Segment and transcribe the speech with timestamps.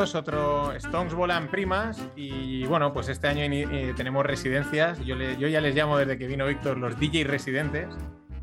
[0.00, 4.98] otro Stones volan primas y bueno, pues este año eh, tenemos residencias.
[5.04, 7.86] Yo, yo, ya les llamo desde que vino Víctor los DJ residentes.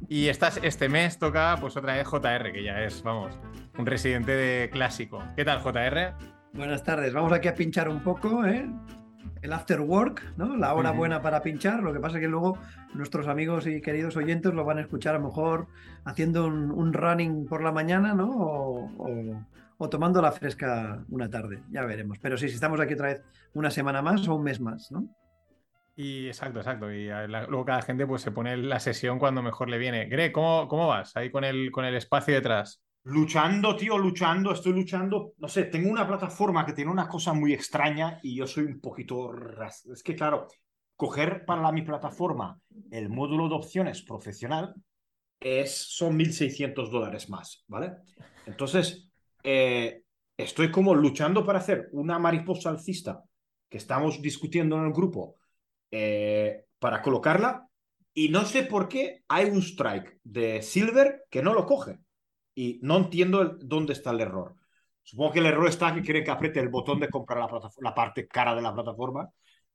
[0.08, 3.40] Y este mes toca pues otra vez JR, que ya es, vamos,
[3.76, 5.24] un residente de clásico.
[5.36, 6.14] ¿Qué tal, JR?
[6.54, 8.70] Buenas tardes, vamos aquí a pinchar un poco, ¿eh?
[9.42, 10.56] El after work, ¿no?
[10.58, 11.82] La hora buena para pinchar.
[11.82, 12.60] Lo que pasa es que luego
[12.94, 15.68] nuestros amigos y queridos oyentes lo van a escuchar a lo mejor
[16.06, 18.30] haciendo un, running por la mañana, ¿no?
[18.30, 19.44] O, o,
[19.78, 22.18] tomando la fresca una tarde, ya veremos.
[22.20, 23.24] Pero sí, si estamos aquí otra vez
[23.54, 25.08] una semana más o un mes más, ¿no?
[25.96, 26.92] Y exacto, exacto.
[26.92, 30.06] Y luego cada gente pues se pone la sesión cuando mejor le viene.
[30.06, 32.84] Greg, ¿cómo, cómo vas ahí con el, con el espacio detrás?
[33.04, 35.34] Luchando, tío, luchando, estoy luchando.
[35.38, 38.80] No sé, tengo una plataforma que tiene una cosa muy extraña y yo soy un
[38.80, 39.32] poquito...
[39.92, 40.48] Es que, claro,
[40.96, 42.60] coger para mi plataforma
[42.92, 44.76] el módulo de opciones profesional
[45.40, 47.94] es, son 1.600 dólares más, ¿vale?
[48.46, 49.07] Entonces,
[49.50, 50.02] eh,
[50.36, 53.24] estoy como luchando para hacer una mariposa alcista
[53.70, 55.38] que estamos discutiendo en el grupo
[55.90, 57.66] eh, para colocarla
[58.14, 61.98] y no sé por qué hay un strike de Silver que no lo coge
[62.56, 64.54] y no entiendo dónde está el error.
[65.02, 67.96] Supongo que el error está que quiere que apriete el botón de comprar la, la
[67.96, 69.30] parte cara de la plataforma,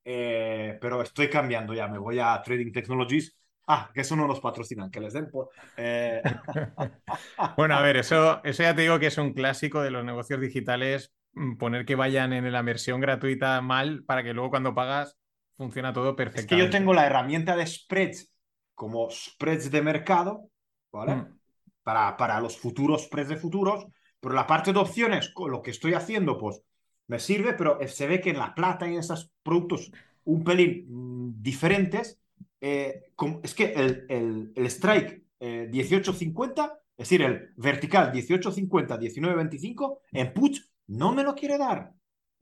[0.05, 3.35] eh, pero estoy cambiando ya, me voy a Trading Technologies.
[3.67, 5.51] Ah, que eso no nos patrocinan, que les den por...
[5.77, 6.21] Eh.
[7.57, 10.41] bueno, a ver, eso, eso ya te digo que es un clásico de los negocios
[10.41, 15.17] digitales, mm, poner que vayan en la versión gratuita mal para que luego cuando pagas
[15.57, 16.55] funciona todo perfectamente.
[16.55, 18.33] Es que yo tengo la herramienta de spreads
[18.75, 20.49] como spreads de mercado,
[20.91, 21.17] ¿vale?
[21.17, 21.39] Mm.
[21.85, 23.87] Para, para los futuros spreads de futuros,
[24.21, 26.63] pero la parte de opciones, con lo que estoy haciendo, pues
[27.07, 29.91] me sirve, pero se ve que en la plata y en esos productos
[30.25, 32.22] un pelín mm, diferentes,
[32.63, 33.03] eh,
[33.43, 40.33] es que el, el, el strike 1850, eh, es decir, el vertical 1850, 1925, en
[40.33, 40.57] put
[40.87, 41.93] no me lo quiere dar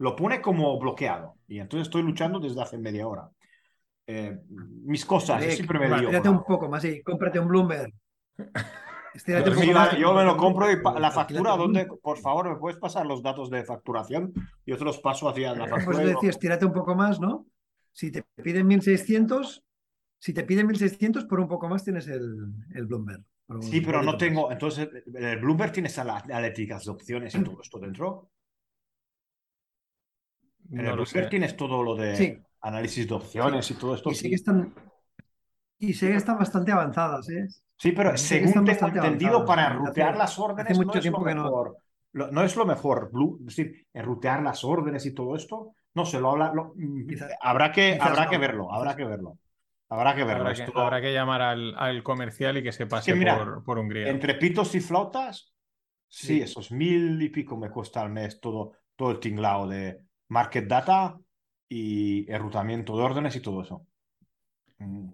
[0.01, 1.37] lo pone como bloqueado.
[1.47, 3.31] Y entonces estoy luchando desde hace media hora.
[4.07, 5.97] Eh, mis cosas, siempre me digo.
[5.99, 7.93] Estírate un poco más, sí, cómprate un Bloomberg.
[9.99, 11.87] yo me lo compro y la factura, ¿dónde?
[12.03, 14.33] Por favor, ¿me puedes pasar los datos de facturación?
[14.65, 15.99] Yo te los paso hacia la factura.
[15.99, 17.47] Pues decía, estírate un poco más, ¿no?
[17.93, 19.63] Si te piden 1600,
[20.21, 23.25] si te piden 1600, por un poco más tienes el, el Bloomberg.
[23.63, 24.53] Sí, pero no tengo.
[24.53, 28.31] Entonces, el Bloomberg tienes analíticas de opciones y todo esto dentro.
[30.71, 34.11] En el Bloomberg tienes todo lo de análisis de opciones y todo esto.
[34.11, 34.75] Y sí que están,
[35.79, 37.49] y sí que están bastante avanzadas, ¿eh?
[37.77, 41.79] Sí, pero según tengo entendido, para rutear las órdenes no es lo mejor.
[42.13, 42.43] No.
[42.43, 43.11] es lo mejor,
[43.41, 46.53] es decir, rutear las órdenes y todo esto, no se lo habla.
[47.41, 49.39] habrá que, habrá que verlo, habrá que verlo.
[49.91, 50.49] Habrá que verlo.
[50.77, 54.09] Habrá que, llamar al, comercial y que se pase por, por Hungría.
[54.09, 55.53] Entre pitos y flautas,
[56.09, 59.99] sí, esos mil y pico me cuesta al mes todo, todo el tinglao de,
[60.31, 61.19] market data
[61.69, 63.87] y enrutamiento de órdenes y todo eso.
[64.79, 65.11] Mm.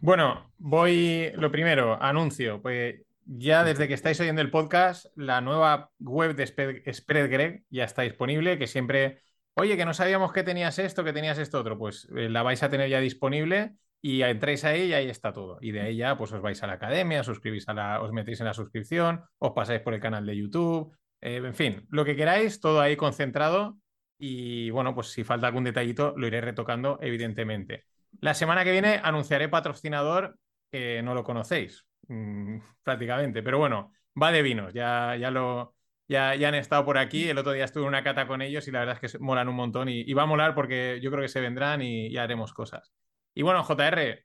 [0.00, 5.90] Bueno, voy, lo primero, anuncio, pues ya desde que estáis oyendo el podcast, la nueva
[6.00, 9.22] web de SpreadGreg ya está disponible, que siempre,
[9.54, 12.62] oye, que no sabíamos que tenías esto, que tenías esto otro, pues eh, la vais
[12.62, 15.58] a tener ya disponible y entréis ahí y ahí está todo.
[15.60, 18.40] Y de ahí ya pues os vais a la academia, suscribís a la, os metéis
[18.40, 22.16] en la suscripción, os pasáis por el canal de YouTube, eh, en fin, lo que
[22.16, 23.78] queráis, todo ahí concentrado
[24.18, 27.86] y bueno, pues si falta algún detallito, lo iré retocando, evidentemente.
[28.20, 30.36] La semana que viene anunciaré patrocinador
[30.70, 33.42] que no lo conocéis, mm, prácticamente.
[33.42, 35.74] Pero bueno, va de vinos, ya, ya lo.
[36.12, 37.28] Ya, ya, han estado por aquí.
[37.28, 39.48] El otro día estuve en una cata con ellos y la verdad es que molan
[39.48, 39.88] un montón.
[39.88, 42.92] Y, va a molar porque yo creo que se vendrán y, y haremos cosas.
[43.34, 44.24] Y bueno, JR,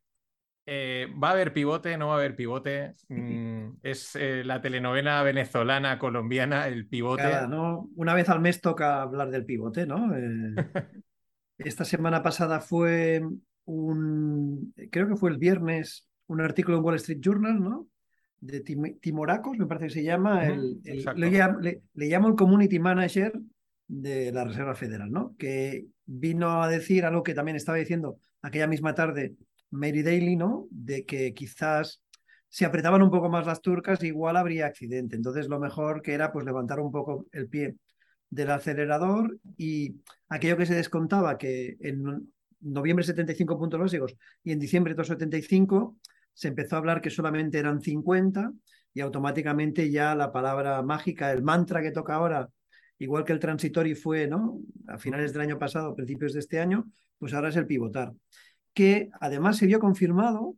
[0.69, 1.97] eh, ¿Va a haber pivote?
[1.97, 2.91] ¿No va a haber pivote?
[3.09, 7.47] Mm, es eh, la telenovela venezolana, colombiana, el pivote.
[7.47, 7.89] ¿no?
[7.95, 10.13] Una vez al mes toca hablar del pivote, ¿no?
[10.15, 10.55] Eh,
[11.57, 13.21] esta semana pasada fue
[13.63, 17.87] un, creo que fue el viernes, un artículo en Wall Street Journal, ¿no?
[18.39, 20.47] De Timoracos, me parece que se llama.
[20.47, 23.33] el, le, le, llamo el Community Manager
[23.87, 25.35] de la Reserva Federal, ¿no?
[25.37, 29.35] Que vino a decir algo que también estaba diciendo aquella misma tarde
[29.71, 30.67] Mary Daly, ¿no?
[30.69, 32.01] De que quizás
[32.49, 35.15] si apretaban un poco más las turcas, igual habría accidente.
[35.15, 37.75] Entonces, lo mejor que era pues levantar un poco el pie
[38.29, 39.95] del acelerador y
[40.29, 42.31] aquello que se descontaba que en
[42.61, 45.97] noviembre 75 puntos básicos y en diciembre 275
[46.37, 48.53] se empezó a hablar que solamente eran 50
[48.93, 52.49] y automáticamente ya la palabra mágica, el mantra que toca ahora,
[52.99, 54.59] igual que el transitory fue, ¿no?
[54.87, 58.13] A finales del año pasado, principios de este año, pues ahora es el pivotar
[58.77, 60.55] que además se vio confirmado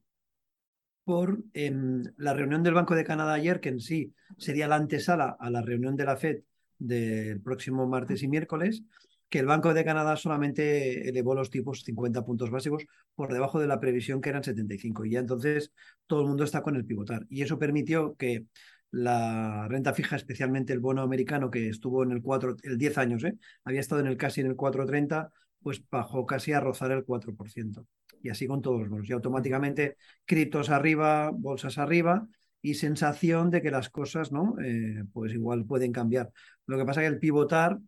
[1.05, 5.49] por la reunión del Banco de Canadá ayer, que en sí sería la antesala a
[5.49, 6.41] la reunión de la FED
[6.77, 8.83] del próximo martes y miércoles,
[9.29, 12.85] que el Banco de Canadá solamente elevó los tipos 50 puntos básicos
[13.15, 15.05] por debajo de la previsión que eran 75.
[15.05, 15.71] Y ya entonces
[16.07, 17.25] todo el mundo está con el pivotar.
[17.29, 18.45] Y eso permitió que
[18.91, 23.23] la renta fija, especialmente el bono americano que estuvo en el 4, el 10 años,
[23.23, 23.37] ¿eh?
[23.63, 25.29] había estado en el casi en el 4.30,
[25.61, 27.85] pues bajó casi a rozar el 4%.
[28.21, 29.09] Y así con todos los bonos.
[29.09, 32.27] Y automáticamente criptos arriba, bolsas arriba
[32.61, 34.55] y sensación de que las cosas, ¿no?
[34.61, 36.31] Eh, pues igual pueden cambiar.
[36.65, 37.79] Lo que pasa es que el pivotar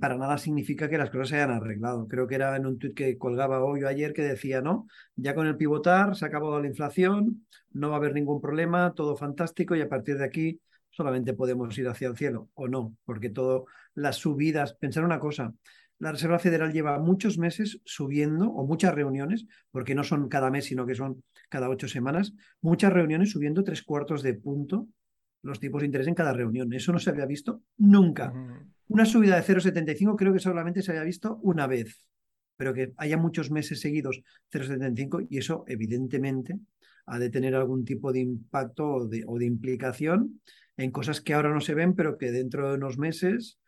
[0.00, 2.06] para nada significa que las cosas se hayan arreglado.
[2.06, 5.34] Creo que era en un tuit que colgaba hoy o ayer que decía, no, ya
[5.34, 9.16] con el pivotar se ha acabado la inflación, no va a haber ningún problema, todo
[9.16, 13.30] fantástico y a partir de aquí solamente podemos ir hacia el cielo o no, porque
[13.30, 13.62] todas
[13.94, 15.54] las subidas, pensar una cosa,
[15.98, 20.66] la Reserva Federal lleva muchos meses subiendo, o muchas reuniones, porque no son cada mes,
[20.66, 24.88] sino que son cada ocho semanas, muchas reuniones subiendo tres cuartos de punto
[25.42, 26.72] los tipos de interés en cada reunión.
[26.72, 28.32] Eso no se había visto nunca.
[28.88, 32.06] Una subida de 0,75 creo que solamente se había visto una vez,
[32.56, 34.20] pero que haya muchos meses seguidos
[34.52, 36.58] 0,75 y eso evidentemente
[37.06, 40.40] ha de tener algún tipo de impacto o de, implicación
[40.76, 43.58] en cosas que ahora no se ven, pero que dentro de unos meses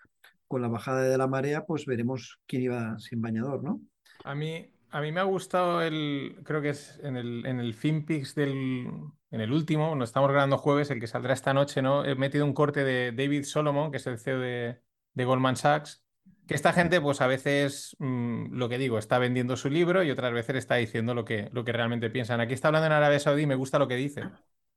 [0.48, 3.80] con la bajada de la marea, pues veremos quién iba sin bañador, ¿no?
[4.24, 7.74] A mí, a mí me ha gustado el, creo que es en el, en el
[7.74, 8.86] FinPix del,
[9.30, 12.04] en el último, nos estamos grabando jueves, el que saldrá esta noche, ¿no?
[12.04, 14.80] He metido un corte de David Solomon, que es el CEO de,
[15.16, 16.04] de Goldman Sachs,
[16.46, 20.10] que esta gente, pues a veces, mm, lo que digo, está vendiendo su libro y
[20.12, 22.40] otras veces está diciendo lo que, lo que realmente piensan.
[22.40, 24.22] Aquí está hablando en Arabia Saudí y me gusta lo que dice,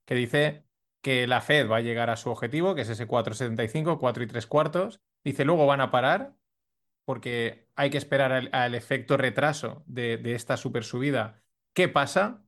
[0.06, 0.66] que dice
[1.02, 4.28] que la Fed va a llegar a su objetivo, que es ese 4,75, 4 y
[4.28, 5.02] 3 cuartos.
[5.24, 6.36] Dice, luego van a parar
[7.06, 11.42] porque hay que esperar al, efecto retraso de, de esta super subida.
[11.74, 12.44] ¿Qué pasa?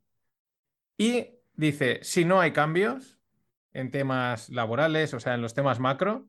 [0.97, 3.19] Y dice, si no hay cambios
[3.73, 6.27] en temas laborales, o sea, en los temas macro,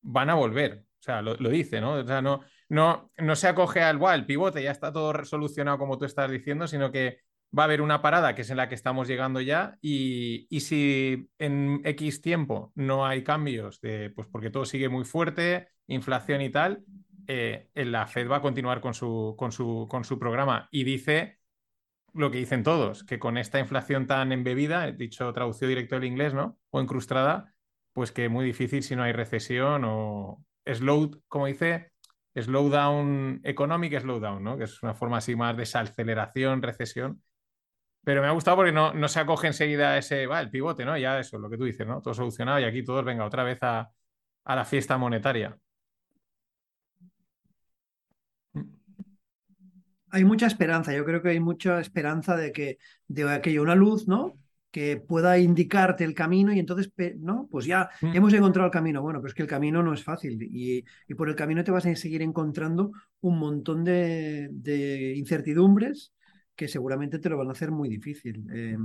[0.00, 0.86] van a volver.
[1.02, 1.94] O sea, lo, dice, ¿no?
[1.94, 5.98] O sea, no, no, no se acoge al, el pivote, ya está todo solucionado como
[5.98, 7.22] tú estás diciendo, sino que
[7.58, 11.28] va a haber una parada que es en la que estamos llegando ya y, si
[11.38, 16.50] en X tiempo no hay cambios, de, pues porque todo sigue muy fuerte, inflación y
[16.50, 16.84] tal,
[17.26, 21.40] eh, la Fed va a continuar con su, con, su, con su programa y dice
[22.14, 26.32] lo que dicen todos, que con esta inflación tan embebida, dicho traducido directo del inglés,
[26.32, 26.58] ¿no?
[26.70, 27.52] O incrustada,
[27.92, 31.92] pues que muy difícil si no hay recesión o slow, como dice,
[32.34, 34.56] slowdown economic, slowdown, ¿no?
[34.56, 37.22] Que es una forma así más de desaceleración, recesión
[38.04, 40.98] pero me ha gustado porque no, no se acoge enseguida ese, va, el pivote, ¿no?
[40.98, 42.02] Ya eso, lo que tú dices, ¿no?
[42.02, 43.90] Todo solucionado y aquí todos venga otra vez a,
[44.44, 45.56] la fiesta monetaria.
[50.10, 54.08] Hay mucha esperanza, yo creo que hay mucha esperanza de que de aquello una luz,
[54.08, 54.36] ¿no?
[54.72, 57.46] Que pueda indicarte el camino y entonces, ¿no?
[57.50, 58.16] Pues ya mm.
[58.16, 59.02] hemos encontrado el camino.
[59.02, 60.82] Bueno, pero es que el camino no es fácil y,
[61.14, 62.90] por el camino te vas a seguir encontrando
[63.20, 66.12] un montón de, de incertidumbres
[66.56, 68.46] que seguramente te lo van a hacer muy difícil.
[68.52, 68.76] Eh,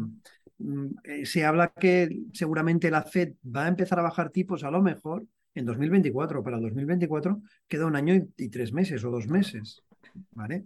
[0.57, 4.71] mm, eh, se habla que seguramente la Fed va a empezar a bajar tipos a
[4.71, 6.43] lo mejor en 2024.
[6.43, 9.83] Para 2024 queda un año y, tres meses o dos meses.
[10.31, 10.65] ¿Vale?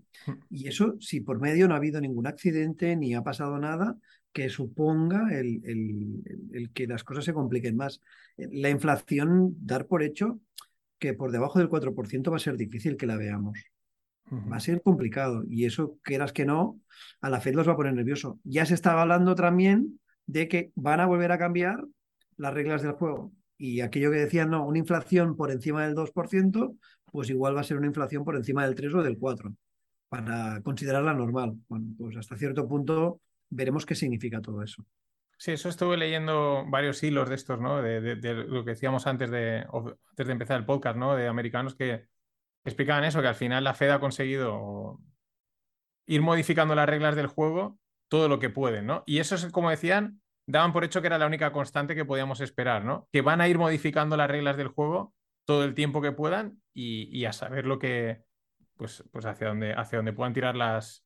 [0.50, 3.98] Y eso, si por medio no ha habido ningún accidente ni ha pasado nada
[4.34, 5.62] que suponga el,
[6.54, 8.02] el que las cosas se compliquen más.
[8.38, 10.40] La inflación, dar por hecho
[11.02, 13.60] que por debajo del 4% va a ser difícil que la veamos.
[14.32, 16.80] Va a ser complicado y eso, quieras que no,
[17.20, 18.40] a la Fed los va a poner nervioso.
[18.46, 21.84] Ya se estaba hablando también de que van a volver a cambiar
[22.38, 23.34] las reglas del juego.
[23.58, 26.78] Y aquello que decían, no, una inflación por encima del 2%,
[27.12, 29.54] pues igual va a ser una inflación por encima del 3 o del 4,
[30.08, 31.58] para considerarla normal.
[31.68, 33.20] Bueno, pues hasta cierto punto
[33.52, 34.84] veremos qué significa todo eso.
[35.38, 37.82] Sí, eso estuve leyendo varios hilos de estos, ¿no?
[37.82, 38.16] De,
[38.48, 41.16] lo que decíamos antes de, antes de empezar el podcast, ¿no?
[41.16, 42.08] De americanos que,
[42.64, 45.00] explicaban eso, que al final la Fed ha conseguido
[46.06, 49.04] ir modificando las reglas del juego todo lo que pueden, ¿no?
[49.06, 52.42] Y eso es, como decían, daban por hecho que era la única constante que podíamos
[52.42, 53.08] esperar, ¿no?
[53.12, 55.14] Que van a ir modificando las reglas del juego
[55.46, 58.24] todo el tiempo que puedan y, a saber lo que,
[58.76, 61.06] pues, pues hacia dónde, hacia dónde puedan tirar las,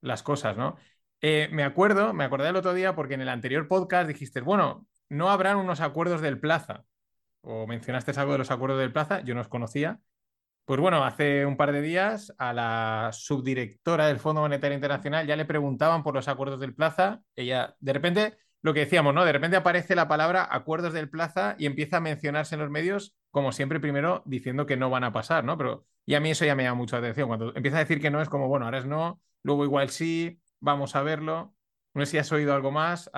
[0.00, 0.76] las cosas, ¿no?
[1.22, 4.86] Eh, me acuerdo, me acordé el otro día porque en el anterior podcast dijiste, bueno,
[5.08, 6.84] no habrán unos acuerdos del plaza,
[7.42, 10.00] o mencionaste algo de los acuerdos del plaza, yo no os conocía,
[10.70, 15.34] pues bueno, hace un par de días a la subdirectora del Fondo Monetario Internacional ya
[15.34, 17.22] le preguntaban por los acuerdos del Plaza.
[17.34, 19.24] Ella, de repente, lo que decíamos, ¿no?
[19.24, 23.16] De repente aparece la palabra acuerdos del Plaza y empieza a mencionarse en los medios,
[23.32, 25.58] como siempre, primero diciendo que no van a pasar, ¿no?
[25.58, 27.26] Pero y a mí eso ya me llama mucho la atención.
[27.26, 30.40] Cuando empieza a decir que no, es como, bueno, ahora es no, luego igual sí,
[30.60, 31.54] vamos a verlo.
[31.94, 33.10] No sé si has oído algo más.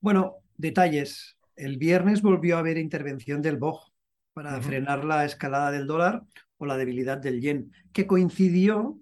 [0.00, 1.36] Bueno, detalles.
[1.56, 3.92] El viernes volvió a haber intervención del BOG
[4.32, 6.22] para frenar la escalada del dólar
[6.56, 8.98] o la debilidad del yen, que coincidió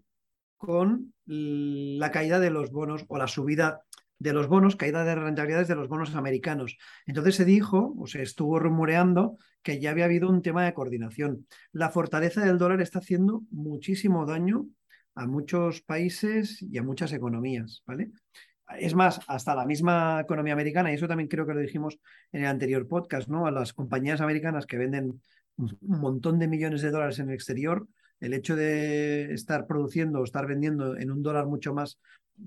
[0.56, 3.82] con la caída de los bonos o la subida
[4.18, 6.76] de los bonos, caída de rentabilidades de los bonos americanos.
[7.06, 11.46] Entonces se dijo, o se estuvo rumoreando, que ya había habido un tema de coordinación.
[11.70, 14.66] La fortaleza del dólar está haciendo muchísimo daño
[15.18, 18.10] a muchos países y a muchas economías, ¿vale?
[18.78, 21.98] Es más, hasta la misma economía americana, y eso también creo que lo dijimos
[22.32, 23.46] en el anterior podcast, ¿no?
[23.46, 25.20] A las compañías americanas que venden
[25.56, 27.88] un montón de millones de dólares en el exterior,
[28.20, 31.98] el hecho de estar produciendo o estar vendiendo en un dólar mucho más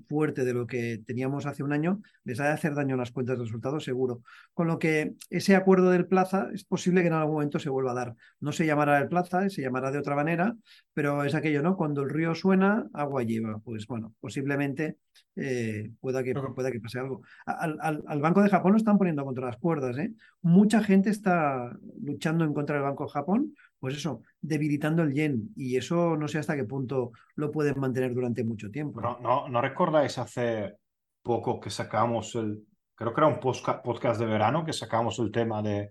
[0.08, 3.12] fuerte de lo que teníamos hace un año, les ha de hacer daño a las
[3.12, 4.22] cuentas de resultados, seguro.
[4.54, 7.92] Con lo que ese acuerdo del plaza es posible que en algún momento se vuelva
[7.92, 8.16] a dar.
[8.40, 10.54] No se llamará el plaza, se llamará de otra manera,
[10.94, 11.76] pero es aquello, ¿no?
[11.76, 13.58] Cuando el río suena, agua lleva.
[13.58, 14.98] Pues bueno, posiblemente
[15.36, 17.22] eh, pueda, que, pueda que pase algo.
[17.46, 20.12] Al, al, Banco de Japón lo están poniendo contra las cuerdas, ¿eh?
[20.42, 25.50] Mucha gente está luchando en contra del Banco de Japón pues eso, debilitando el yen.
[25.56, 29.00] Y eso no sé hasta qué punto lo pueden mantener durante mucho tiempo.
[29.00, 30.76] No, no, ¿no recordáis hace
[31.20, 35.62] poco que sacamos el, creo que era un podcast de verano, que sacamos el tema
[35.62, 35.90] de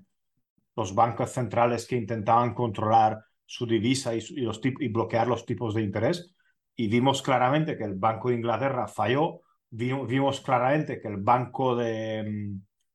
[0.77, 5.81] los bancos centrales que intentaban controlar su divisa y, los y bloquear los tipos de
[5.81, 6.33] interés?
[6.74, 11.75] Y vimos claramente que el Banco de Inglaterra falló, vimos, vimos claramente que el Banco
[11.75, 12.53] de,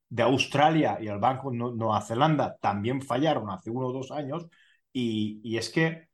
[0.09, 4.47] de Australia y el Banco de Nueva Zelanda también fallaron hace uno o dos años
[4.99, 6.07] y, es que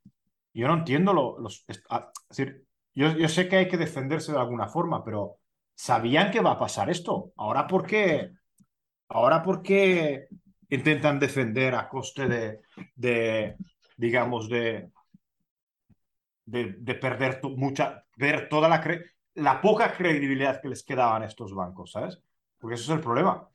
[0.52, 1.64] yo no entiendo los...
[1.88, 5.38] Ah, es decir, yo, yo, sé que hay que defenderse de alguna forma, pero
[5.74, 7.32] ¿sabían que va a pasar esto?
[7.36, 8.32] Ahora, ¿por qué?
[9.08, 10.28] Ahora, ¿por qué
[10.68, 12.60] intentan defender a coste de,
[12.94, 13.56] de
[13.96, 14.90] digamos, de,
[16.44, 18.84] de, perder mucha, ver toda la,
[19.34, 22.20] la poca credibilidad que les quedaba a estos bancos, ¿sabes?
[22.58, 23.48] Porque eso es el problema.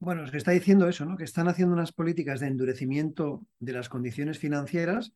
[0.00, 1.16] Bueno, se está diciendo eso, ¿no?
[1.16, 5.12] Que están haciendo unas políticas de endurecimiento de las condiciones financieras,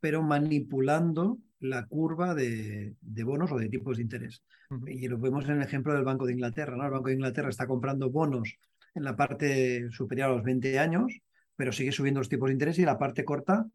[0.00, 4.42] pero manipulando la curva de, bonos o de tipos de interés.
[4.86, 6.84] Y lo vemos en el ejemplo del Banco de Inglaterra, ¿no?
[6.84, 8.56] El Banco de Inglaterra está comprando bonos
[8.94, 11.20] en la parte superior a los 20 años,
[11.54, 13.66] pero sigue subiendo los tipos de interés y la parte corta,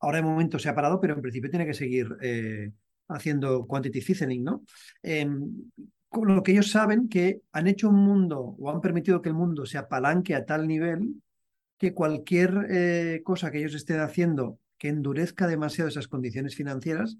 [0.00, 2.72] ahora de momento se ha parado, pero en principio tiene que seguir eh,
[3.08, 4.64] haciendo quantitative easing, ¿no?
[5.02, 5.70] Em,
[6.12, 9.66] lo que ellos saben que han hecho un mundo o han permitido que el mundo
[9.66, 11.22] se apalanque a tal nivel
[11.78, 17.18] que cualquier eh, cosa que ellos estén haciendo que endurezca demasiado esas condiciones financieras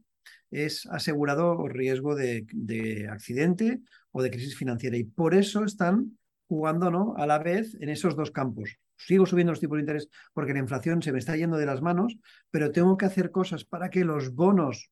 [0.50, 3.80] es asegurado riesgo de, de, accidente
[4.12, 4.96] o de crisis financiera.
[4.96, 7.14] Y por eso están jugando ¿no?
[7.16, 8.78] a la vez en esos dos campos.
[8.96, 11.82] Sigo subiendo los tipos de interés porque la inflación se me está yendo de las
[11.82, 12.16] manos,
[12.50, 14.90] pero tengo que hacer cosas para que los bonos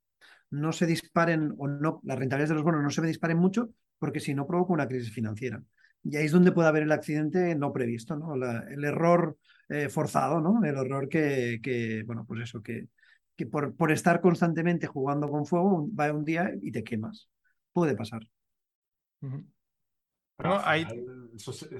[0.51, 3.71] no se disparen o no, las rentabilidades de los bonos no se me disparen mucho,
[3.99, 5.63] porque si no provoca una crisis financiera.
[6.03, 8.35] Y ahí es donde puede haber el accidente no previsto, ¿no?
[8.35, 9.37] el error
[9.69, 10.65] eh, forzado, ¿no?
[10.65, 12.89] El error que, que bueno, pues eso, que,
[13.35, 17.29] que por, por, estar constantemente jugando con fuego, va un día y te quemas.
[17.73, 18.23] Puede pasar.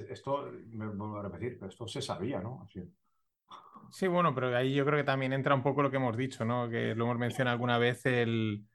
[0.09, 2.67] esto, me vuelvo a repetir, pero esto se sabía, ¿no?
[3.89, 6.43] Sí, bueno, pero ahí yo creo que también entra un poco lo que hemos dicho,
[6.43, 6.69] ¿no?
[6.69, 8.65] Que lo hemos mencionado alguna vez, el,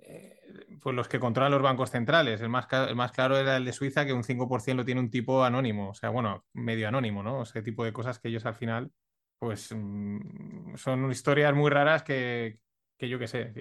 [0.00, 0.33] eh,
[0.80, 2.40] pues los que controlan los bancos centrales.
[2.40, 5.10] El más, el más claro era el de Suiza, que un 5% lo tiene un
[5.10, 7.42] tipo anónimo, o sea, bueno, medio anónimo, ¿no?
[7.42, 8.90] Ese tipo de cosas que ellos al final,
[9.38, 12.58] pues mm, son historias muy raras que,
[12.96, 13.52] que yo qué sé.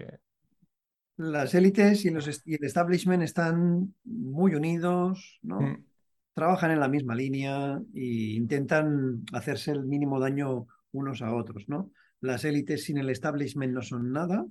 [1.17, 5.62] Las élites y, los, y, el establishment están muy unidos, ¿no?
[5.62, 5.86] Mm.
[6.34, 11.91] Trabajan en la misma línea e intentan hacerse el mínimo daño unos a otros, ¿no?
[12.22, 14.46] Las élites sin el establishment no son nada,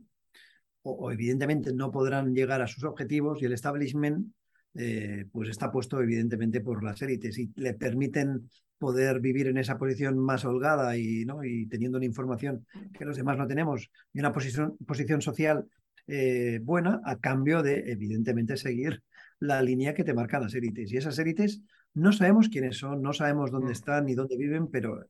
[0.83, 4.33] o, evidentemente no podrán llegar a sus objetivos y el establishment
[4.75, 8.49] eh, pues está puesto evidentemente por las élites y le permiten
[8.79, 11.45] poder vivir en esa posición más holgada y, ¿no?
[11.45, 12.67] y teniendo una información
[12.99, 15.67] que los demás no tenemos y una posición, posición social
[16.07, 19.03] eh, buena a cambio de evidentemente seguir
[19.39, 20.93] la línea que te marcan las élites.
[20.93, 21.63] Y esas élites
[21.95, 23.73] no sabemos quiénes son, no sabemos dónde mm.
[23.73, 25.05] están ni dónde viven, pero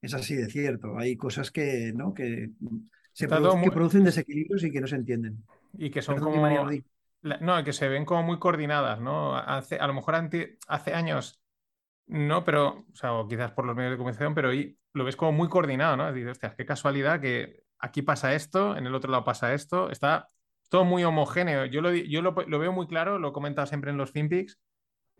[0.00, 0.98] es así de cierto.
[0.98, 2.12] Hay cosas que, ¿no?
[2.12, 2.50] que
[3.12, 5.44] se que producen desequilibrios y que no se entienden.
[5.76, 6.46] Y que son como...
[7.40, 9.36] No, que se ven como muy coordinadas, ¿no?
[9.36, 11.42] Hace, a lo mejor hace años
[12.06, 15.16] no, pero, o sea, o quizás por los medios de comunicación, pero ahí lo ves
[15.16, 16.12] como muy coordinado, ¿no?
[16.12, 20.28] Dices, hostia, qué casualidad que aquí pasa esto, en el otro lado pasa esto, está
[20.68, 21.64] todo muy homogéneo.
[21.66, 24.58] Yo lo, yo lo, lo veo muy claro, lo he comentado siempre en los FinPix,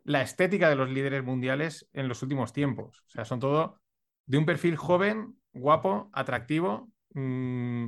[0.04, 3.04] la estética de los líderes mundiales en los últimos tiempos.
[3.06, 3.80] O sea, son todo
[4.26, 7.86] de un perfil joven, guapo, atractivo, Mm,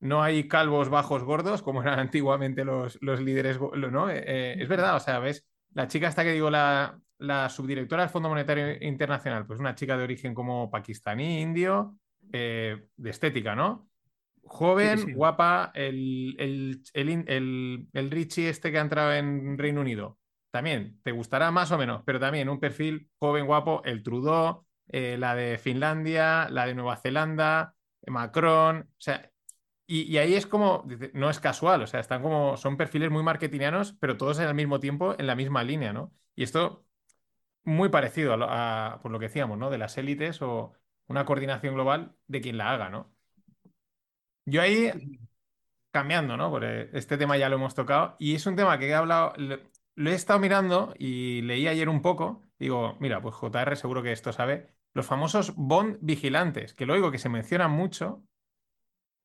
[0.00, 4.10] no hay calvos bajos gordos como eran antiguamente los, los líderes, ¿no?
[4.10, 8.10] Eh, es verdad, o sea, ves, la chica hasta que digo, la, la, subdirectora del
[8.10, 11.98] Fondo Monetario Internacional, pues una chica de origen como pakistaní, indio,
[12.32, 13.88] eh, de estética, ¿no?
[14.44, 15.14] Joven, Sí, sí.
[15.14, 20.18] guapa, el, el, el- el Richie este que ha entrado en Reino Unido.
[20.50, 25.16] También te gustará más o menos, pero también un perfil joven, guapo, el Trudeau, eh,
[25.18, 27.74] la de Finlandia, la de Nueva Zelanda,
[28.08, 29.30] Macron, o sea,
[29.86, 33.94] y, ahí es como, no es casual, o sea, están como, son perfiles muy marketingianos,
[34.00, 36.12] pero todos al mismo tiempo en la misma línea, ¿no?
[36.34, 36.86] Y esto
[37.64, 39.70] muy parecido a, lo- a, por lo que decíamos, ¿no?
[39.70, 40.74] De las élites o
[41.08, 43.12] una coordinación global de quien la haga, ¿no?
[44.44, 44.90] Yo ahí
[45.90, 46.50] cambiando, ¿no?
[46.50, 49.58] Porque este tema ya lo hemos tocado y es un tema que he hablado, lo,
[49.94, 52.44] lo he estado mirando y leí ayer un poco.
[52.58, 54.74] Digo, mira, pues JR seguro que esto sabe.
[54.94, 58.22] Los famosos bond vigilantes, que lo oigo que se mencionan mucho,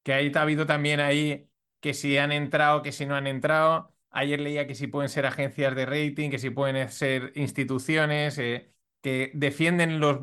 [0.03, 3.93] que ahí ha habido también ahí que si han entrado, que si no han entrado.
[4.09, 8.73] Ayer leía que si pueden ser agencias de rating, que si pueden ser instituciones, eh,
[9.01, 10.19] que defienden los,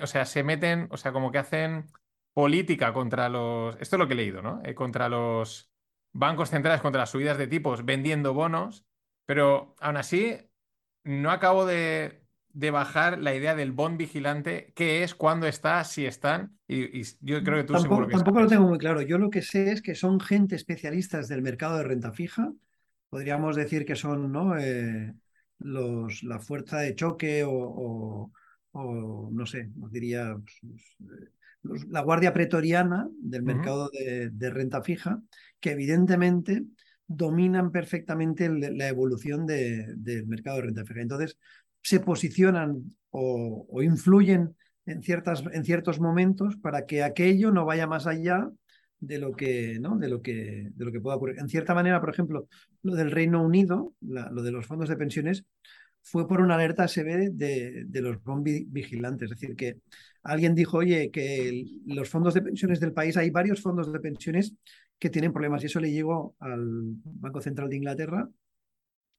[0.00, 1.86] o sea, se meten, o sea, como que hacen
[2.32, 4.60] política contra los, esto es lo que he leído, ¿no?
[4.64, 5.70] Eh, contra los
[6.12, 8.86] bancos centrales, contra las subidas de tipos, vendiendo bonos,
[9.26, 10.38] pero aún así
[11.04, 12.25] no acabo de,
[12.56, 17.04] de bajar la idea del bond vigilante, qué es, cuándo está, si están, y, y
[17.20, 19.02] yo creo que tú seguro Tampoco, que tampoco lo tengo muy claro.
[19.02, 22.52] Yo lo que sé es que son gente especialistas del mercado de renta fija.
[23.10, 24.56] Podríamos decir que son ¿no?
[24.58, 25.14] Eh,
[25.58, 28.32] los, la fuerza de choque o, o-
[28.72, 30.60] o, no sé, diría pues,
[31.62, 35.22] los- la guardia pretoriana del mercado de, de renta fija,
[35.60, 36.64] que evidentemente
[37.06, 41.00] dominan perfectamente la evolución de- del mercado de renta fija.
[41.02, 41.38] Entonces,
[41.86, 48.08] se posicionan o, influyen en, ciertas, en ciertos momentos para que aquello no vaya más
[48.08, 48.50] allá
[48.98, 49.96] de lo que, ¿no?
[49.96, 51.38] de lo que, de lo que pueda ocurrir.
[51.38, 52.48] En cierta manera, por ejemplo,
[52.82, 55.44] lo del Reino Unido, lo de los fondos de pensiones,
[56.02, 59.30] fue por una alerta SB de, de los bond vi- vigilantes.
[59.30, 59.76] Es decir, que
[60.24, 64.54] alguien dijo, oye, que los fondos de pensiones del país, hay varios fondos de pensiones
[64.98, 66.64] que tienen problemas y eso le llegó al
[67.04, 68.28] Banco Central de Inglaterra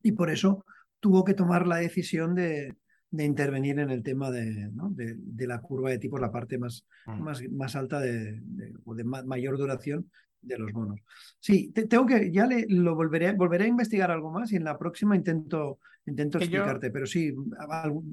[0.04, 0.66] y por eso
[1.00, 2.76] tuvo que tomar la decisión de,
[3.12, 4.90] de intervenir en el tema de, ¿no?
[4.90, 7.22] de, de la curva de tipos, la parte más, Mm.
[7.24, 8.42] más, más alta de,
[8.84, 11.00] o de ma- mayor duración de los bonos.
[11.40, 14.66] Sí, te- tengo que, ya le, lo volveré, volveré a investigar algo más y en
[14.66, 17.34] la próxima intento, intento yo- explicarte, pero sí,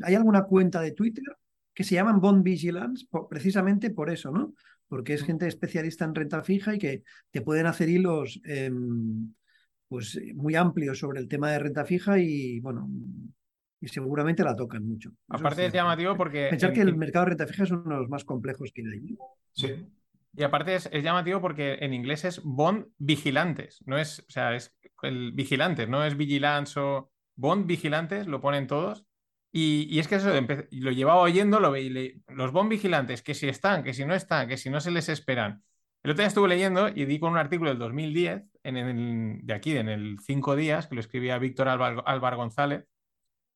[0.03, 1.25] hay alguna cuenta de Twitter
[1.75, 4.55] que se llaman Bond Vigilance precisamente por eso, ¿no?
[4.87, 8.41] Porque es gente especialista en renta fija y que te pueden hacer hilos
[9.89, 12.89] pues eh, muy amplios sobre el tema de renta fija y bueno,
[13.81, 15.11] y seguramente la tocan mucho.
[15.29, 16.49] Aparte es llamativo porque...
[16.51, 18.71] Pensar en- que el en- mercado de renta fija es uno de los más complejos
[18.75, 19.17] que hay.
[19.53, 19.87] Sí.
[20.37, 24.55] Y aparte es, es llamativo porque en inglés es bond vigilantes, no es, o sea,
[24.57, 29.07] es el vigilantes, no es vigilance o bond vigilantes, lo ponen todos.
[29.53, 30.31] Y, y es que eso
[30.73, 31.73] lo llevaba oyendo, lo
[32.35, 35.09] los bond vigilantes, que si están, que si no están, que si no se les
[35.09, 35.63] esperan.
[36.05, 39.55] El otro día estuve leyendo y di con un artículo del 2010, en el- de
[39.55, 42.85] aquí, en el Cinco Días, que lo escribía Víctor Álvar, González,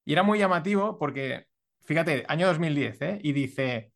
[0.07, 1.47] y era muy llamativo porque,
[1.85, 3.19] fíjate, año 2010, ¿eh?
[3.23, 3.93] Y dice,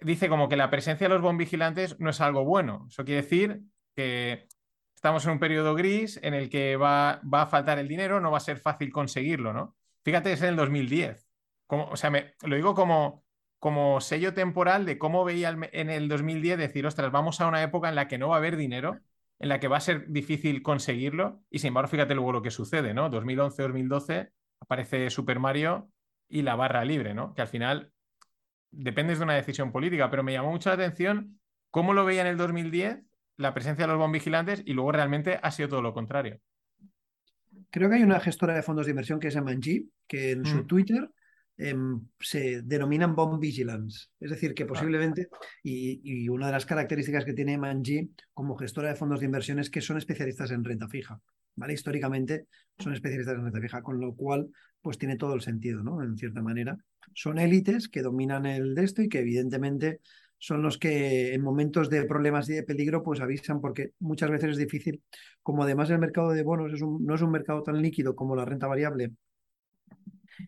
[0.00, 2.86] dice como que la presencia de los bond vigilantes no es algo bueno.
[2.88, 3.60] Eso quiere decir
[3.94, 4.48] que
[4.94, 8.30] estamos en un periodo gris en el que va, va a faltar el dinero, no
[8.30, 9.76] va a ser fácil conseguirlo, ¿no?
[10.04, 11.28] Fíjate, es en el 2010.
[11.66, 13.24] Como, o sea, me, lo digo como,
[13.64, 17.88] como sello temporal de cómo veía en el 2010 decir, ostras, vamos a una época
[17.88, 19.00] en la que no va a haber dinero,
[19.38, 22.50] en la que va a ser difícil conseguirlo, y sin embargo, fíjate luego lo que
[22.50, 23.10] sucede, ¿no?
[23.10, 24.28] 2011-2012
[24.60, 25.88] aparece Super Mario
[26.28, 27.32] y la barra libre, ¿no?
[27.32, 27.90] Que al final
[28.70, 32.26] dependes de una decisión política, pero me llamó mucho la atención cómo lo veía en
[32.26, 33.00] el 2010
[33.38, 36.38] la presencia de los bond vigilantes y luego realmente ha sido todo lo contrario.
[37.70, 40.44] Creo que hay una gestora de fondos de inversión que se llama Manji, que en
[40.44, 40.66] su Mm.
[40.66, 41.10] Twitter
[41.56, 44.08] em, se denominan Bond Vigilance.
[44.20, 45.28] Es decir, que posiblemente,
[45.62, 49.58] y, y una de las características que tiene Manji como gestora de fondos de inversión
[49.58, 51.20] es que son especialistas en renta fija.
[51.56, 51.74] ¿vale?
[51.74, 52.46] Históricamente
[52.78, 54.48] son especialistas en renta fija, con lo cual
[54.80, 56.02] pues tiene todo el sentido, ¿no?
[56.02, 56.76] En cierta manera.
[57.14, 60.00] Son élites que dominan el de esto y que evidentemente
[60.36, 64.50] son los que en momentos de problemas y de peligro pues avisan porque muchas veces
[64.50, 65.02] es difícil,
[65.42, 68.36] como además el mercado de bonos es un- no es un mercado tan líquido como
[68.36, 69.12] la renta variable,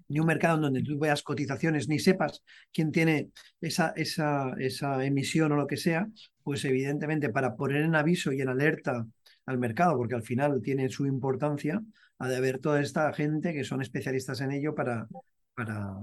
[0.08, 5.04] ni un mercado en donde tú veas cotizaciones ni sepas quién tiene esa, esa, esa
[5.04, 6.08] emisión o lo que sea,
[6.42, 9.06] pues evidentemente para poner en aviso y en alerta
[9.46, 11.80] al mercado, porque al final tiene su importancia,
[12.18, 15.06] ha de haber toda esta gente que son especialistas en ello para,
[15.54, 15.96] para,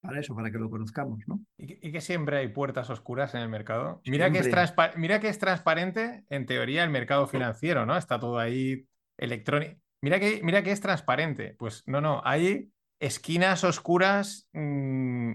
[0.00, 1.40] para eso, para que lo conozcamos, ¿no?
[1.56, 4.00] Y que, y que siempre hay puertas oscuras en el mercado.
[4.06, 4.48] Mira que, es
[4.96, 7.96] mira que es transparente, en teoría, el mercado financiero, ¿no?
[7.96, 9.80] Está todo ahí electrónico.
[10.02, 11.54] Mira que, mira que es transparente.
[11.58, 15.32] Pues no, no, hay esquinas oscuras mm,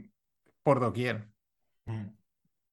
[0.63, 1.27] por doquier.
[1.85, 2.07] Mm.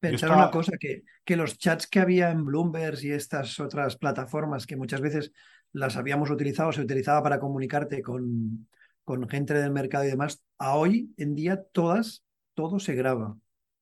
[0.00, 4.64] Pensar una cosa, que, que los chats que había en Bloomberg y estas otras plataformas
[4.64, 5.32] que muchas veces
[5.72, 8.68] las habíamos utilizado, se utilizaba para comunicarte con,
[9.04, 12.24] con gente del mercado y demás, a hoy en día todas,
[12.54, 13.36] todo se graba,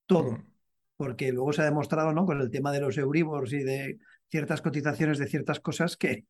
[0.06, 0.32] todo.
[0.32, 0.44] Mm.
[0.96, 2.24] Porque luego se ha demostrado, ¿no?
[2.24, 3.98] Con el tema de los Euribors y de
[4.30, 6.24] ciertas cotizaciones de ciertas cosas que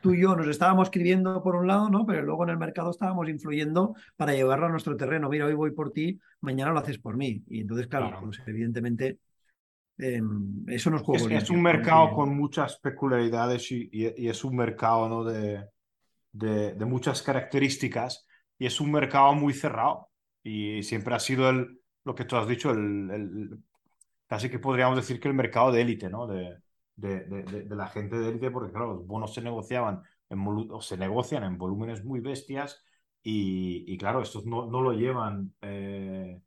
[0.00, 2.06] tú y yo nos estábamos escribiendo por un lado, ¿no?
[2.06, 5.28] Pero luego en el mercado estábamos influyendo para llevarlo a nuestro terreno.
[5.28, 7.42] Mira, hoy voy por ti, mañana lo haces por mí.
[7.48, 8.26] Y entonces, claro, Claro.
[8.26, 9.18] pues, evidentemente,
[9.98, 10.20] eh,
[10.68, 11.38] eso nos juega.
[11.38, 15.24] Es, es un mercado con muchas peculiaridades y, y- y es un mercado ¿no?
[15.24, 15.66] de,
[16.32, 18.26] de, de muchas características
[18.58, 20.10] y es un mercado muy cerrado
[20.42, 23.58] y siempre ha sido el, lo que tú has dicho, el, el-
[24.28, 26.26] casi que podríamos decir que el mercado de élite, ¿no?
[26.26, 26.58] De,
[26.98, 30.80] de, de- de- la gente de élite, porque claro, los bonos se negociaban en, o
[30.82, 32.82] se negocian en volúmenes muy bestias
[33.22, 35.54] y, y claro, estos no, no lo llevan.
[35.62, 36.40] eh,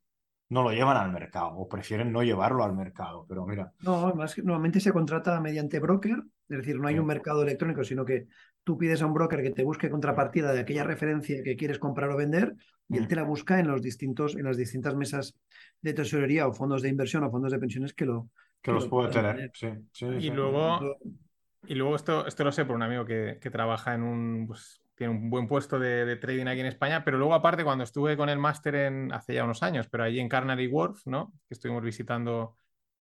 [0.49, 4.35] no lo llevan al mercado o prefieren no llevarlo al mercado, pero mira, No, además
[4.35, 6.17] que normalmente se contrata mediante broker,
[6.49, 8.27] es decir, no hay un mercado electrónico, sino que
[8.63, 12.11] tú pides a un broker que te busque contrapartida de aquella referencia que quieres comprar
[12.11, 12.55] o vender
[12.87, 13.07] y él Mm.
[13.07, 15.33] te la busca en los distintos, en las distintas mesas
[15.81, 18.29] de tesorería o fondos de inversión o fondos de pensiones que lo
[18.61, 19.45] que los lo puede tener.
[19.53, 20.31] Sí, sí, Y sí.
[20.31, 20.93] luego,
[21.65, 24.81] y luego esto, esto lo sé por un amigo que, que trabaja en un, pues,
[24.95, 28.17] tiene un buen puesto de, de trading aquí en España, pero luego aparte cuando estuve
[28.17, 31.33] con el máster en, hace ya unos años, pero allí en Carnegie Wharf, ¿no?
[31.47, 32.57] Que estuvimos visitando,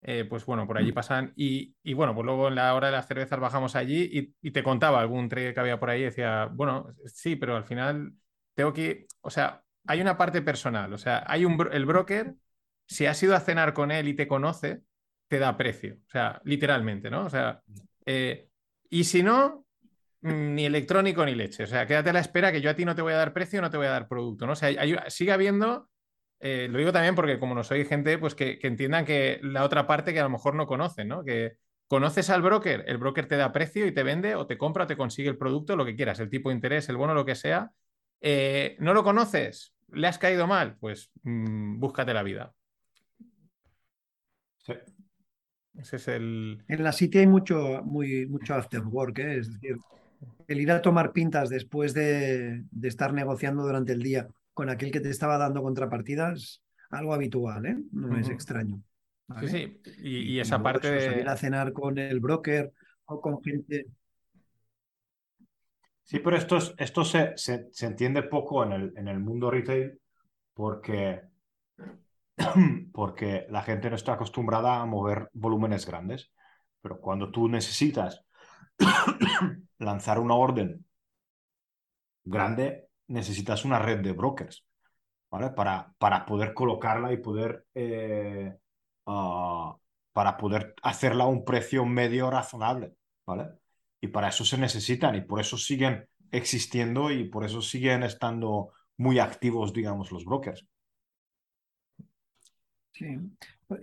[0.02, 2.92] eh, pues bueno, por allí pasan, y, y bueno, pues luego en la hora de
[2.94, 6.04] las cervezas bajamos allí y, y te contaba algún trader que había por ahí y
[6.04, 8.12] decía, bueno, sí, pero al final
[8.54, 12.36] tengo que, o sea, hay una parte personal, o sea, hay un, bro- el broker,
[12.86, 14.82] si has ido a cenar con él y te conoce,
[15.28, 17.26] te da precio, o sea, literalmente, ¿no?
[17.26, 17.62] O sea,
[18.04, 18.48] eh,
[18.90, 19.66] y si no,
[20.22, 22.84] mm, ni electrónico ni leche, o sea, quédate a la espera que yo a ti
[22.84, 24.52] no te voy a dar precio, no te voy a dar producto, ¿no?
[24.52, 25.90] O sea, hay- sigue habiendo,
[26.40, 29.64] eh, lo digo también porque como no soy gente, pues que, que entiendan que la
[29.64, 31.24] otra parte que a lo mejor no conocen, ¿no?
[31.24, 31.54] Que
[31.88, 34.86] conoces al broker, el broker te da precio y te vende o te compra o
[34.86, 37.34] te consigue el producto, lo que quieras, el tipo de interés, el bono, lo que
[37.34, 37.70] sea.
[38.20, 39.74] Eh, ¿no lo conoces?
[39.92, 40.76] ¿Le has caído mal?
[40.78, 42.52] Pues mm, búscate la vida.
[44.58, 44.74] Sí.
[45.78, 46.62] Ese es el...
[46.68, 49.38] En la City hay mucho, muy, mucho after work, ¿eh?
[49.38, 49.76] es decir,
[50.48, 54.90] el ir a tomar pintas después de, de estar negociando durante el día con aquel
[54.90, 57.76] que te estaba dando contrapartidas, algo habitual, ¿eh?
[57.92, 58.76] No es extraño.
[58.76, 58.82] Sí,
[59.34, 59.48] ¿vale?
[59.48, 59.80] sí.
[60.02, 61.30] Y, y Y esa parte eso, salir de...
[61.30, 62.72] a cenar con el broker
[63.06, 63.86] o con gente.
[66.04, 69.50] Sí, pero esto, es- esto se, se, se entiende poco en el, en el mundo
[69.50, 69.98] retail
[70.54, 71.20] porque,
[72.92, 76.30] porque la gente no está acostumbrada a mover volúmenes grandes.
[76.80, 78.24] Pero cuando tú necesitas
[79.78, 80.84] lanzar una orden
[82.24, 84.64] grande, necesitas una red de brokers,
[85.30, 85.50] ¿vale?
[85.50, 88.54] Para, para poder colocarla y poder, eh,
[89.06, 89.76] ah,
[90.12, 92.94] para poder hacerla a un precio medio razonable,
[93.24, 93.50] ¿vale?
[94.00, 98.72] Y para eso se necesitan y por eso siguen existiendo y por eso siguen estando
[98.98, 100.66] muy activos, digamos, los brokers.
[102.98, 103.06] Sí.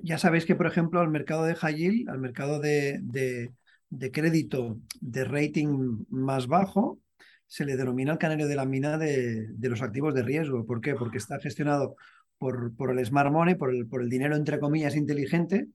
[0.02, 3.52] Ya sabéis que, por ejemplo, al mercado de high yield, al mercado de, de-
[3.89, 6.99] de crédito de rating más bajo,
[7.45, 10.65] se le denomina el canario de la mina de, de los activos de riesgo.
[10.65, 10.95] ¿Por qué?
[10.95, 11.95] Porque está gestionado
[12.39, 15.67] por, por el smart money, por el, por el dinero, entre comillas, inteligente,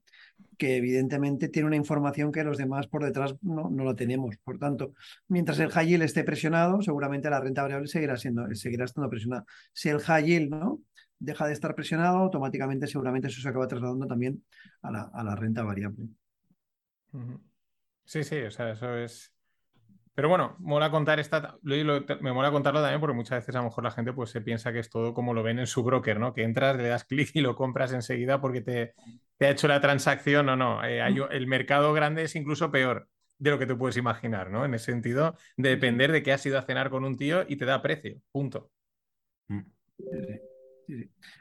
[0.56, 4.36] que evidentemente tiene una información que los demás por detrás no, no la tenemos.
[4.38, 4.94] Por tanto,
[5.28, 9.44] mientras el high yield esté presionado, seguramente la renta variable seguirá, siendo, seguirá estando presionada.
[9.72, 10.80] Si el high yield ¿no?
[11.18, 14.44] Deja de estar presionado, automáticamente seguramente eso se acaba trasladando también
[14.82, 16.08] a la, a la renta variable.
[18.04, 19.34] Sí, sí, o sea, eso es...
[20.14, 21.58] Pero bueno, mola contar esta...
[21.62, 24.30] lo- lo- me mola contarlo también porque muchas veces a lo mejor la gente pues
[24.30, 26.34] se piensa que es todo como lo ven en su broker, ¿no?
[26.34, 28.94] Que entras, le das clic y lo compras enseguida porque te,
[29.38, 30.46] te ha hecho la transacción.
[30.46, 30.84] No, no.
[30.84, 34.64] eh, hay- el mercado grande es incluso peor de lo que te puedes imaginar, ¿no?
[34.64, 37.56] En ese sentido, de depender de que has ido a cenar con un tío y
[37.56, 38.20] te da precio.
[38.32, 38.72] Punto.
[39.48, 39.60] Mm.
[39.98, 40.47] Sí, sí.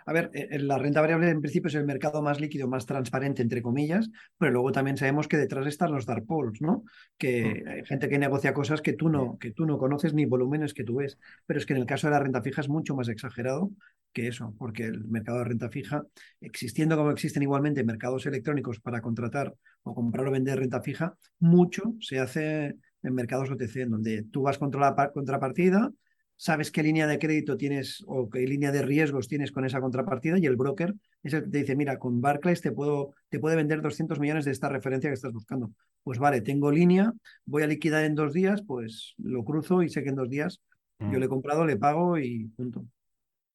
[0.05, 3.41] A ver, eh, la renta variable en principio es el mercado más líquido, más transparente,
[3.41, 6.83] entre comillas, pero luego también sabemos que detrás están los dark pools, ¿no?
[7.17, 10.73] Que hay gente que negocia cosas que tú no, que tú no conoces ni volúmenes
[10.73, 11.17] que tú ves.
[11.45, 13.71] Pero es que en el caso de la renta fija es mucho más exagerado
[14.13, 16.03] que eso, porque el mercado de renta fija,
[16.41, 21.93] existiendo como existen igualmente mercados electrónicos para contratar o comprar o vender renta fija, mucho
[21.99, 25.91] se hace en mercados OTC, en donde tú vas contra la par- contrapartida,
[26.37, 30.37] sabes qué línea de crédito tienes o qué línea de riesgos tienes con esa contrapartida
[30.37, 33.55] y el broker es el que te dice, mira, con Barclays te, puedo, te puede
[33.55, 35.71] vender 200 millones de esta referencia que estás buscando.
[36.03, 37.11] Pues vale, tengo línea,
[37.45, 40.61] voy a liquidar en dos días, pues lo cruzo y sé que en dos días
[40.99, 41.15] yo Mm.
[41.19, 42.85] le he comprado, le pago y punto.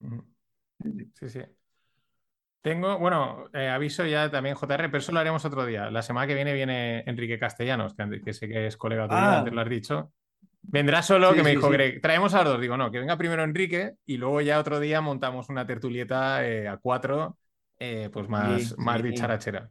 [0.01, 0.25] Ujú.
[1.15, 1.41] Sí, sí.
[2.61, 5.91] Tengo, bueno, eh, aviso ya también JR, pero eso lo haremos otro día.
[5.91, 9.39] La semana que viene viene Enrique Castellanos, que, que sé que es colega tuyo, Ah.
[9.39, 10.13] antes lo has dicho.
[10.63, 11.73] Vendrá solo, Sí, que me sí, dijo sí.
[11.73, 12.61] Greg, traemos a los dos.
[12.61, 16.69] Digo, no, que venga primero Enrique y luego ya otro día montamos una tertulieta eh,
[16.69, 17.37] a cuatro,
[17.79, 19.09] eh, pues más, más sí.
[19.09, 19.71] dicharachera.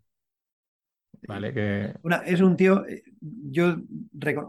[1.27, 1.93] Vale, que.
[2.03, 3.77] Una- es un tío, eh, yo,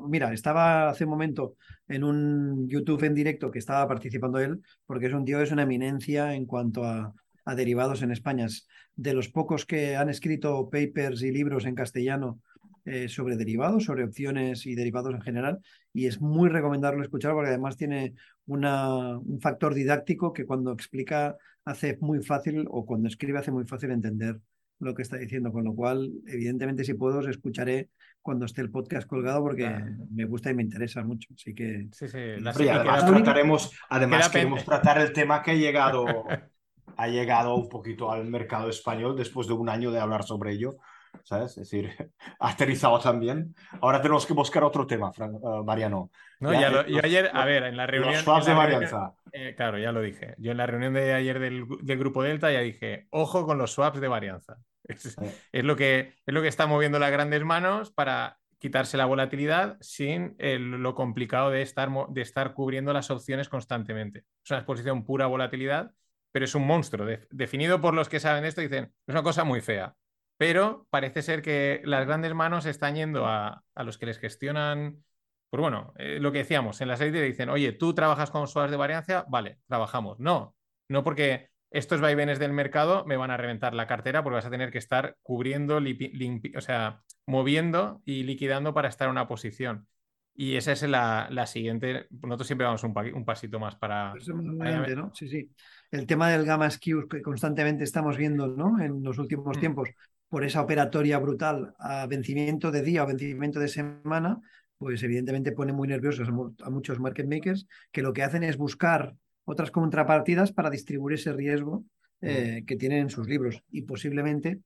[0.09, 5.07] mira, estaba hace un momento en un YouTube en directo que estaba participando él, porque
[5.07, 8.47] es un tío, es una eminencia en cuanto a, a derivados en España.
[8.47, 12.41] Es de los pocos que han escrito papers y libros en castellano
[12.85, 15.59] eh, sobre derivados, sobre opciones y derivados en general,
[15.93, 18.15] y es muy recomendable escuchar porque además tiene
[18.47, 23.65] una, un factor didáctico que cuando explica hace muy fácil o cuando escribe hace muy
[23.67, 24.39] fácil entender
[24.81, 27.89] lo que está diciendo, con lo cual, evidentemente, si puedo, os escucharé
[28.21, 29.87] cuando esté el podcast colgado porque Claro.
[30.13, 31.29] me gusta y me interesa mucho.
[31.35, 32.19] Así que Sí, sí.
[32.41, 36.05] la- y además trataremos, además queremos tratar el tema que ha llegado,
[36.97, 40.79] ha llegado un poquito al mercado español después de un año de hablar sobre ello.
[41.25, 41.53] ¿Sabes?
[41.59, 41.91] Es decir,
[42.41, 43.55] aterrizado también.
[43.81, 46.11] Ahora tenemos que buscar otro tema, Fran- eh, Mariano.
[46.41, 48.15] No, Ya, ya eh, lo- yo los- ayer, a ver, en la reunión.
[48.15, 49.15] Los swaps en de la reunión- varianza.
[49.33, 50.35] eh, claro, ya lo dije.
[50.39, 53.73] Yo en la reunión de ayer del, del grupo Delta ya dije, ojo con los
[53.73, 54.57] swaps de varianza.
[54.85, 55.17] Es,
[55.53, 59.77] es lo que, es lo que está moviendo las grandes manos para quitarse la volatilidad
[59.81, 64.25] sin el- lo complicado de estar, de estar cubriendo las opciones constantemente.
[64.45, 65.93] Es una exposición pura volatilidad,
[66.33, 67.07] pero es un monstruo.
[67.07, 69.95] de- definido por los que saben esto, dicen, es una cosa muy fea.
[70.37, 75.05] Pero parece ser que las grandes manos están yendo a, a los que les gestionan.
[75.51, 78.71] Pues bueno, eh, lo que decíamos, en la serie dicen, oye, tú trabajas con swaps
[78.71, 80.19] de varianza, vale, trabajamos.
[80.19, 80.57] No,
[80.89, 84.51] no porque estos vaivenes del mercado me van a reventar la cartera porque vas a
[84.51, 89.87] tener que estar cubriendo, o sea, moviendo y liquidando para estar en una posición.
[90.35, 92.07] Y esa es la, la siguiente.
[92.11, 94.13] Nosotros siempre vamos un, pa- un pasito más para.
[94.13, 95.13] Adelante, ¿no?
[95.15, 95.51] Sí, sí.
[95.91, 98.81] El tema del gamma skew que constantemente estamos viendo, ¿no?
[98.81, 99.61] En los últimos Mm.
[99.61, 99.91] tiempos,
[100.33, 104.41] por esa operatoria brutal a vencimiento de día o vencimiento de semana,
[104.79, 108.43] pues evidentemente pone muy nerviosos a, mu- a muchos market makers que lo que hacen
[108.43, 109.15] es buscar
[109.45, 111.85] otras contrapartidas para distribuir ese riesgo
[112.23, 113.63] eh, que tienen en sus libros.
[113.71, 114.61] Y posiblemente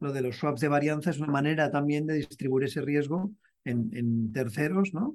[0.00, 3.30] lo de los swaps de varianza es una manera también de distribuir ese riesgo
[3.62, 5.14] en, en terceros, ¿no?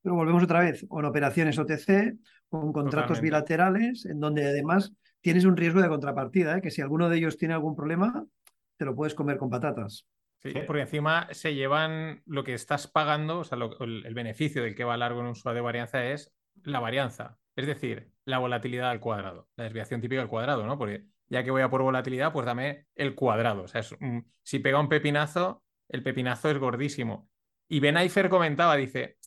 [0.00, 2.16] Pero volvemos otra vez, con operaciones OTC,
[2.48, 3.20] con contratos Totalmente.
[3.20, 6.60] bilaterales, en donde además tienes un riesgo de contrapartida, ¿eh?
[6.62, 8.24] que si alguno de ellos tiene algún problema,
[8.78, 10.06] te lo puedes comer con patatas.
[10.40, 14.62] Sí, porque encima se llevan lo que estás pagando, o sea, lo- el, el beneficio
[14.62, 18.38] del que va largo en un swap de varianza es la varianza, es decir, la
[18.38, 20.78] volatilidad al cuadrado, la desviación típica al cuadrado, ¿no?
[20.78, 23.62] Porque ya que voy a por volatilidad, pues dame el cuadrado.
[23.64, 27.28] O sea, es un- si pega un pepinazo, el pepinazo es gordísimo.
[27.68, 29.18] Y Ben Eifer comentaba, dice,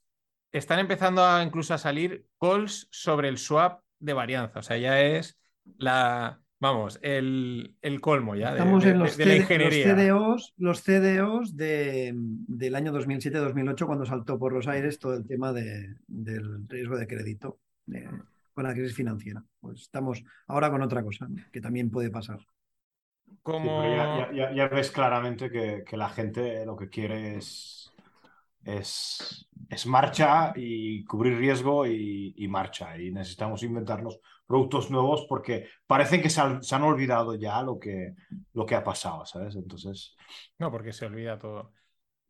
[0.51, 4.59] están empezando a incluso a salir calls sobre el swap de varianza.
[4.59, 5.39] O sea, ya es
[5.77, 9.88] la, vamos, el, el colmo ya de, Estamos de- en de- los, de la ingeniería.
[9.88, 15.26] los CDOs, los CDOs de, del año 2007-2008, cuando saltó por los aires todo el
[15.28, 18.08] tema de- del riesgo de crédito de-
[18.54, 19.43] con la crisis financiera.
[19.60, 22.39] Pues estamos ahora con otra cosa, que también puede pasar.
[23.43, 23.84] Como...
[24.34, 27.90] ya- ya ves claramente que, que la gente lo que quiere es,
[28.65, 32.97] es, es marcha y cubrir riesgo y, y marcha.
[32.97, 37.80] Y necesitamos inventarnos productos nuevos porque parecen que se han, se han olvidado ya lo
[37.80, 38.13] que,
[38.54, 39.56] lo que ha pasado, ¿sabes?
[39.56, 40.15] Entonces,
[40.60, 41.71] No, porque se olvida todo.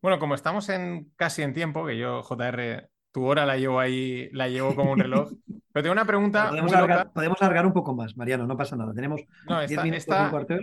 [0.01, 4.29] Bueno, como estamos en casi en tiempo, que yo, JR, tu hora la llevo ahí,
[4.31, 5.31] la llevo como un reloj.
[5.73, 8.93] Pero tengo una pregunta Podemos alargar, podemos alargar un poco más, Mariano, no pasa nada.
[8.93, 10.59] Tenemos No, 10 esta, minutos, esta- un hora.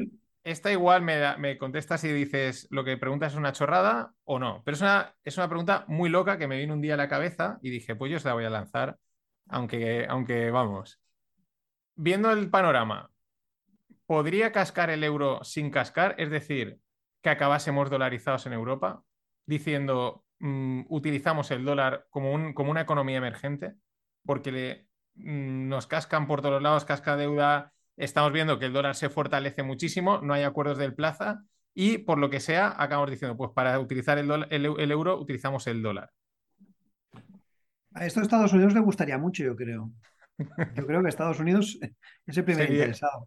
[0.50, 4.62] Esta igual me, me contestas y dices lo que preguntas es una chorrada o no.
[4.64, 7.08] Pero es una, es una pregunta muy loca que me vino un día a la
[7.08, 8.98] cabeza y dije, pues yo se la voy a lanzar,
[9.48, 11.00] aunque, aunque vamos.
[11.96, 13.10] Viendo el panorama,
[14.06, 16.14] ¿podría cascar el euro sin cascar?
[16.18, 16.80] Es decir,
[17.22, 19.04] que acabásemos dolarizados en Europa,
[19.46, 23.74] diciendo, mm, utilizamos el dólar como, un- como una economía emergente,
[24.24, 29.10] porque mm, nos cascan por todos lados, casca deuda, estamos viendo que el dólar se
[29.10, 33.50] fortalece muchísimo, no hay acuerdos del plaza y por lo que sea, acabamos diciendo, pues
[33.54, 36.10] para utilizar el, euro utilizamos el dólar.
[37.94, 39.90] A esto a Estados Unidos le gustaría mucho, yo creo.
[40.38, 41.78] Yo creo que Estados Unidos
[42.26, 43.26] es el primer interesado.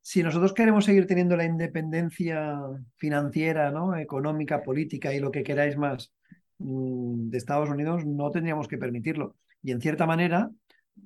[0.00, 2.58] Si nosotros queremos seguir teniendo la independencia
[2.96, 3.96] financiera, ¿no?
[3.96, 6.12] económica, política y lo que queráis más
[6.58, 9.36] mm, de Estados Unidos, no tendríamos que permitirlo.
[9.62, 10.50] Y en cierta manera,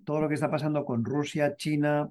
[0.05, 2.11] todo lo que está pasando con Rusia, China,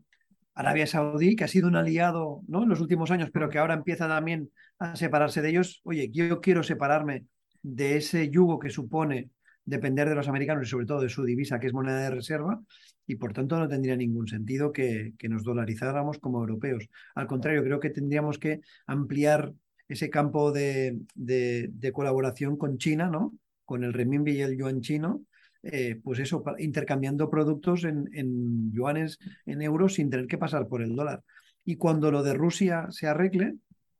[0.55, 2.63] Arabia Saudí, que ha sido un aliado ¿no?
[2.63, 5.81] en los últimos años, pero que ahora empieza también a separarse de ellos.
[5.83, 7.25] Oye, yo quiero separarme
[7.61, 9.29] de ese yugo que supone
[9.65, 12.61] depender de los americanos y sobre todo de su divisa, que es moneda de reserva,
[13.05, 16.87] y por tanto no tendría ningún sentido que, nos dolarizáramos como europeos.
[17.15, 19.53] Al contrario, creo que tendríamos que ampliar
[19.87, 23.33] ese campo de, de, de colaboración con China, ¿no?
[23.65, 25.25] Con el renminbi y el yuan chino,
[25.65, 30.95] eh, pues eso, intercambiando productos en, yuanes, en euros, sin tener que pasar por el
[30.95, 31.23] dólar.
[31.63, 33.55] Y cuando lo de Rusia se arregle,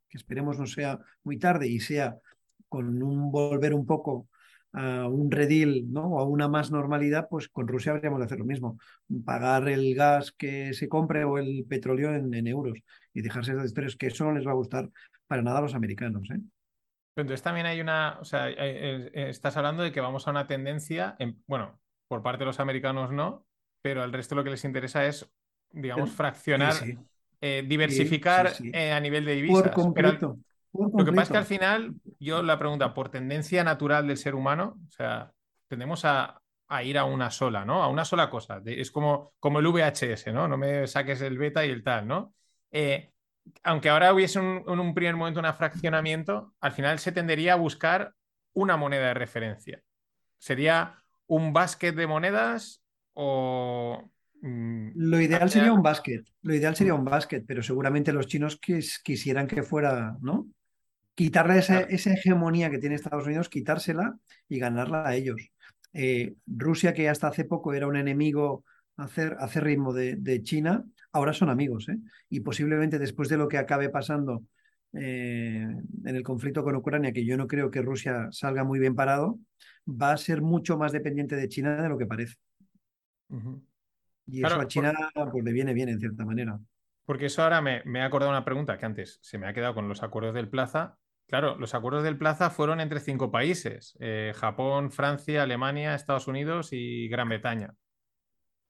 [0.08, 2.18] que esperemos no sea muy tarde y sea
[2.70, 4.28] con un volver un poco
[4.74, 6.06] a un redil ¿no?
[6.06, 8.78] o a una más normalidad, pues con Rusia habríamos de hacer lo mismo.
[9.24, 12.78] Pagar el gas que se compre o el petróleo en, en euros
[13.14, 14.90] y dejarse esas historias que eso no les va a gustar
[15.26, 16.30] para nada a los americanos.
[16.30, 16.40] ¿eh?
[17.16, 21.42] Entonces también hay una, o sea, estás hablando de que vamos a una tendencia, en,
[21.48, 23.46] bueno, por parte de los americanos no,
[23.82, 25.30] pero al resto lo que les interesa es,
[25.72, 26.98] digamos, fraccionar, sí, sí.
[27.42, 29.64] Eh, diversificar sí, eh, a nivel de divisas.
[29.64, 30.38] Por completo.
[30.74, 34.36] Lo que pasa es que al final, yo la pregunta, por tendencia natural del ser
[34.36, 35.32] humano, o sea,
[35.68, 37.82] tendemos a, a ir a una sola, ¿no?
[37.82, 38.62] A una sola cosa.
[38.66, 40.48] Es como, como el VHS, ¿no?
[40.48, 42.34] No me saques el beta y el tal, ¿no?
[42.72, 43.12] Eh,
[43.64, 47.58] aunque ahora hubiese un, en un primer momento un fraccionamiento, al final se tendería a
[47.58, 48.14] buscar
[48.54, 49.82] una moneda de referencia.
[50.38, 54.12] ¿Sería un básquet de monedas o...?
[54.42, 58.60] Mm, Lo ideal sería un básquet, lo ideal sería un básquet, pero seguramente los chinos
[58.60, 60.48] quis, quisieran que fuera, ¿no?
[61.16, 61.88] Quitarle esa, claro.
[61.90, 64.18] esa, hegemonía que tiene Estados Unidos, quitársela
[64.50, 65.38] y ganarla a ellos.
[65.94, 68.66] Eh, Rusia, que hasta hace poco era un enemigo
[68.98, 71.88] hacer, hacer ritmo de, de China, ahora son amigos.
[71.90, 71.98] ¿eh?
[72.30, 74.44] Y posiblemente después de lo que acabe pasando
[74.94, 75.66] eh,
[76.06, 79.40] en el conflicto con Ucrania, que yo no creo que Rusia salga muy bien parado,
[79.88, 82.36] va a ser mucho más dependiente de China de lo que parece.
[83.30, 83.62] Uh -huh.
[84.28, 85.32] Y claro, eso a China por...
[85.32, 86.60] pues, le viene bien en cierta manera.
[87.06, 89.74] Porque eso ahora me, me, he acordado una pregunta que antes se me ha quedado
[89.74, 90.98] con los acuerdos del Plaza.
[91.28, 96.70] Claro, los acuerdos del Plaza fueron entre cinco países: eh, Japón, Francia, Alemania, Estados Unidos
[96.72, 97.74] y Gran Bretaña.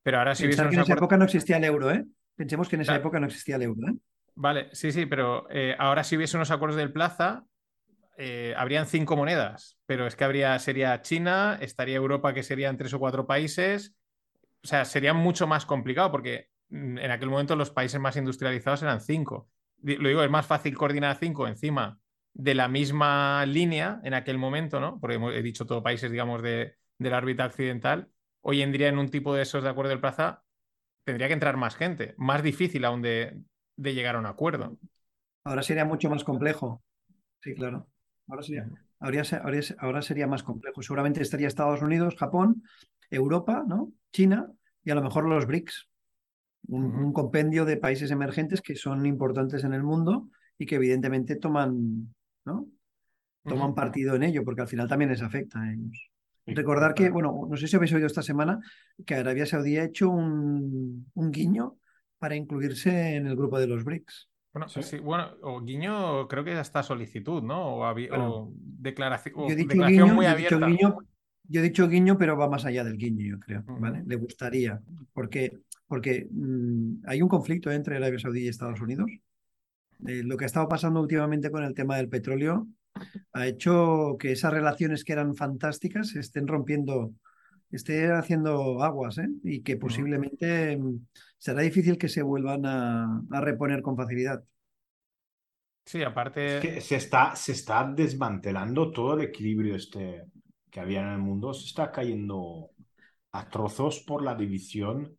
[0.03, 0.62] Pero ahora si hubiese.
[0.62, 2.05] En esa época no existía el euro, ¿eh?
[2.36, 3.02] Pensemos que en esa claro.
[3.02, 3.88] época no existía el euro.
[3.88, 3.95] ¿eh?
[4.36, 7.45] Vale, sí, sí, pero eh, ahora si hubiese unos acuerdos del Plaza,
[8.17, 12.93] eh, habrían cinco monedas, pero es que habría, sería China, estaría Europa, que serían tres
[12.93, 13.95] o cuatro países.
[14.63, 18.84] O sea, sería mucho más complicado porque mm, en aquel momento los países más industrializados
[18.84, 19.50] eran cinco.
[19.82, 22.00] Lo digo, es más fácil coordinar cinco encima
[22.34, 25.00] de la misma línea en aquel momento, ¿no?
[25.00, 28.10] Porque he dicho todo países, digamos, de, de la órbita occidental.
[28.41, 30.43] Hoy en día, en un tipo de esos de acuerdo del Plaza,
[31.06, 33.39] tendría que entrar más gente, más difícil aún de,
[33.78, 34.78] de, llegar a un acuerdo.
[35.46, 36.84] Ahora sería mucho más complejo.
[37.41, 37.88] Sí, claro.
[38.28, 38.68] Ahora sería,
[39.00, 40.82] ahora, ahora, ahora sería más complejo.
[40.82, 42.63] Seguramente estaría Estados Unidos, Japón,
[43.10, 43.94] Europa, ¿no?
[44.12, 44.52] China
[44.84, 45.88] y a lo mejor los BRICS.
[46.68, 47.06] Un, uh -huh.
[47.06, 52.15] un, compendio de países emergentes que son importantes en el mundo y que evidentemente toman,
[52.44, 52.68] ¿no?
[53.44, 53.76] Toman uh -huh.
[53.76, 56.10] partido en ello, porque al final también les afecta a ellos.
[56.45, 58.60] Recordar que, bueno, no sé si habéis oído esta semana
[59.05, 61.77] que Arabia Saudí ha hecho un, un guiño
[62.19, 64.29] para incluirse en el grupo de los BRICS.
[64.53, 64.84] Bueno, sí.
[64.84, 64.99] sí.
[64.99, 67.75] bueno, o guiño creo que hasta solicitud, ¿no?
[67.75, 70.58] O, bueno, o declaración, o declaración guiño, muy abierta.
[70.58, 70.97] Yo he, guiño,
[71.43, 73.99] yo he dicho guiño, pero va más allá del guiño, yo creo, ¿vale?
[73.99, 74.08] Uh -huh.
[74.08, 74.79] Le gustaría,
[75.12, 75.51] porque,
[75.88, 79.12] porque mmm, hay un conflicto entre Arabia Saudí y Estados Unidos.
[80.08, 82.67] Eh, lo que ha estado pasando últimamente con el tema del petróleo
[83.34, 87.13] ha hecho que esas relaciones que eran fantásticas se estén rompiendo,
[87.71, 89.29] estén haciendo aguas ¿eh?
[89.43, 90.99] y que posiblemente -huh.
[91.38, 94.43] será difícil que se vuelvan a, a, reponer con facilidad.
[95.86, 96.58] Sí, aparte...
[96.58, 100.23] Es que se está, se está desmantelando todo el equilibrio este
[100.71, 102.71] que había en el mundo, se está cayendo
[103.31, 105.15] a trozos por la división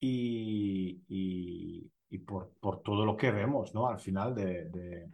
[0.00, 3.88] y, y, y por, por, todo lo que vemos, ¿no?
[3.88, 5.08] Al final de, de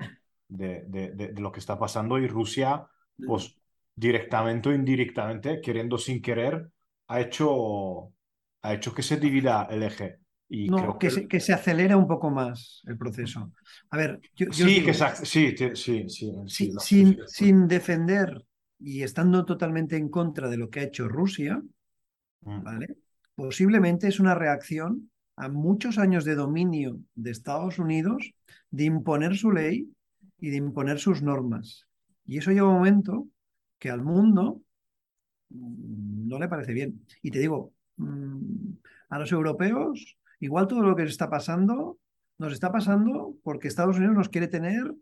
[0.53, 2.87] de, de, de, lo que está pasando y Rusia,
[3.27, 3.57] pues
[3.95, 6.69] directamente o indirectamente, queriendo sin querer,
[7.09, 8.13] ha hecho,
[8.63, 10.19] ha hecho que se divida el eje.
[10.49, 13.53] Y no, creo que, que, se, que, se, acelere un poco más el proceso.
[13.91, 18.45] A ver, yo, yo sí, digo, que se, sí, sí, sí, sí, sin, sin defender
[18.79, 21.63] y estando totalmente en contra de lo que ha hecho Rusia,
[22.43, 22.63] mm.
[22.63, 22.97] ¿vale?
[23.35, 28.35] Posiblemente es una reacción a muchos años de dominio de Estados Unidos
[28.71, 29.89] de imponer su ley
[30.43, 31.87] y de imponer sus normas.
[32.27, 33.29] Y eso lleva un momento
[33.79, 34.61] que al mundo
[35.51, 37.07] mm, no le parece bien.
[37.23, 38.73] Y te digo, mm,
[39.11, 41.99] a los europeos, igual todo lo que está pasando,
[42.39, 44.93] nos está pasando porque Estados Unidos nos quiere tener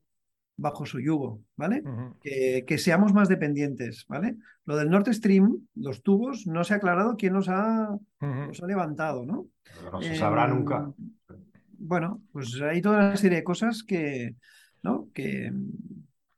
[0.59, 1.81] bajo su yugo, ¿vale?
[1.87, 2.19] Uh -huh.
[2.21, 4.37] que, que, seamos más dependientes, ¿vale?
[4.67, 8.49] Lo del Nord Stream, los tubos, no se ha aclarado quién los ha, uh -huh.
[8.49, 9.47] los ha levantado, ¿no?
[9.75, 10.93] Pero no se sabrá eh, nunca.
[11.79, 14.37] Bueno, pues hay toda una serie de cosas que,
[14.83, 15.09] ¿no?
[15.13, 15.53] que,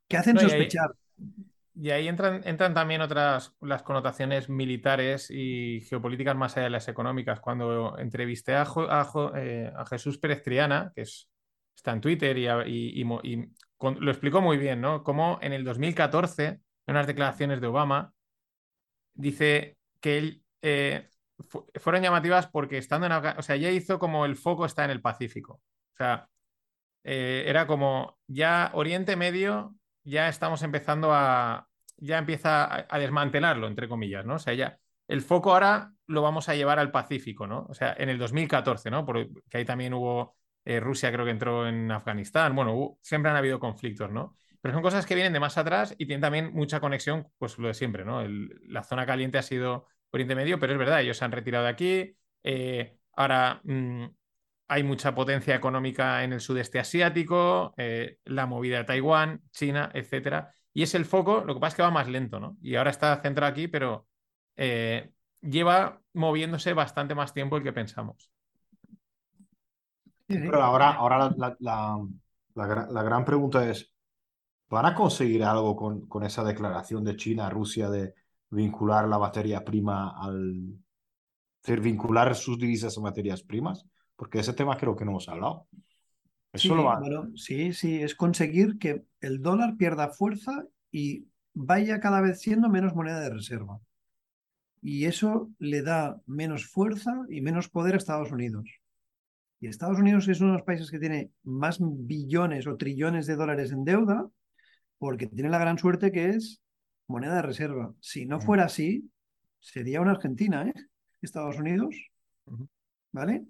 [0.09, 0.95] que hacen no, sospechar.
[1.75, 6.89] Y ahí entran, entran también otras las connotaciones militares y geopolíticas más allá de las
[6.89, 7.41] económicas.
[7.41, 8.67] Cuando entrevisté a,
[9.37, 11.31] eh, a, Jesús Pérez Triana, que es,
[11.75, 15.03] está en Twitter y, y, lo explicó muy bien, ¿no?
[15.03, 18.13] Como en el 2014, en unas declaraciones de Obama,
[19.15, 21.09] dice que él eh,
[21.81, 25.01] fueron llamativas porque estando en o sea, ya hizo como el foco está en el
[25.01, 25.55] Pacífico.
[25.55, 26.29] O sea,
[27.05, 29.75] eh, era como ya Oriente Medio,
[30.05, 34.35] ya estamos empezando a, ya empieza a, desmantelarlo, entre comillas, ¿no?
[34.35, 34.79] O sea, ya
[35.09, 37.67] el foco ahora lo vamos a llevar al Pacífico, ¿no?
[37.69, 39.05] O sea, en el 2014, ¿no?
[39.07, 43.61] Porque ahí también hubo, eh, Rusia creo que entró en Afganistán, bueno, siempre han habido
[43.61, 44.37] conflictos, ¿no?
[44.61, 47.69] Pero son cosas que vienen de más atrás y tienen también mucha conexión, pues lo
[47.69, 48.23] de siempre, ¿no?
[48.69, 51.71] la zona caliente ha sido Oriente Medio, pero es verdad, ellos se han retirado de
[51.71, 52.17] aquí.
[52.45, 54.07] Eh, ahora mm,
[54.73, 60.55] hay mucha potencia económica en el sudeste asiático, eh, la movida de Taiwán, China, etcétera.
[60.73, 62.57] Y es el foco, lo que pasa es que va más lento, ¿no?
[62.63, 64.07] Y ahora está centrado aquí, pero
[64.57, 65.13] eh,
[65.43, 68.31] lleva moviéndose bastante más tiempo el que pensamos.
[70.27, 73.93] Pero ahora, ahora la, gran pregunta es,
[74.71, 78.15] ¿van a conseguir algo con, con esa declaración de China, Rusia, de
[78.49, 80.79] vincular la materia prima al...
[81.63, 83.87] hacer vincular sus divisas a materias primas?
[84.17, 85.67] Porque ese tema creo que no hemos hablado.
[86.55, 92.41] sí, bueno, sí, sí, es conseguir que el dólar pierda fuerza y vaya cada vez
[92.41, 93.81] siendo menos moneda de reserva.
[94.81, 98.69] Y eso le da menos fuerza y menos poder a Estados Unidos.
[99.61, 103.37] Y Estados Unidos es uno de los países que tiene más billones o trillones de
[103.37, 104.29] dólares en deuda
[104.99, 106.61] porque tiene la gran suerte que es
[107.07, 107.95] moneda de reserva.
[108.01, 109.09] Si no fuera así,
[109.61, 110.75] sería una Argentina, ¿eh?
[111.21, 111.95] Estados Unidos.
[113.13, 113.45] ¿Vale?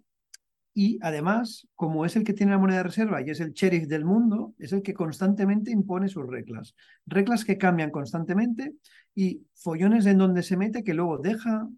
[0.75, 3.87] Y además, como es el que tiene la moneda de reserva y es el sheriff
[3.89, 6.75] del mundo, es el que constantemente impone sus reglas.
[7.05, 8.75] Reglas que cambian constantemente
[9.15, 11.69] y follones en donde se mete que luego deja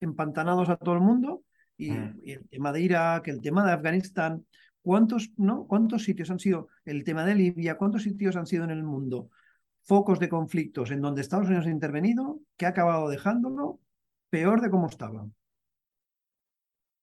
[0.00, 1.42] empantanados a todo el mundo.
[1.76, 2.20] Y, mm.
[2.24, 4.44] el tema de Irak, el tema de Afganistán,
[4.82, 5.66] ¿cuántos, no?
[5.66, 6.68] ¿cuántos sitios han sido?
[6.84, 9.30] El tema de Libia, ¿cuántos sitios han sido en el mundo?
[9.84, 13.80] Focos de conflictos en donde Estados Unidos ha intervenido, que ha acabado dejándolo
[14.28, 15.26] peor de cómo estaba.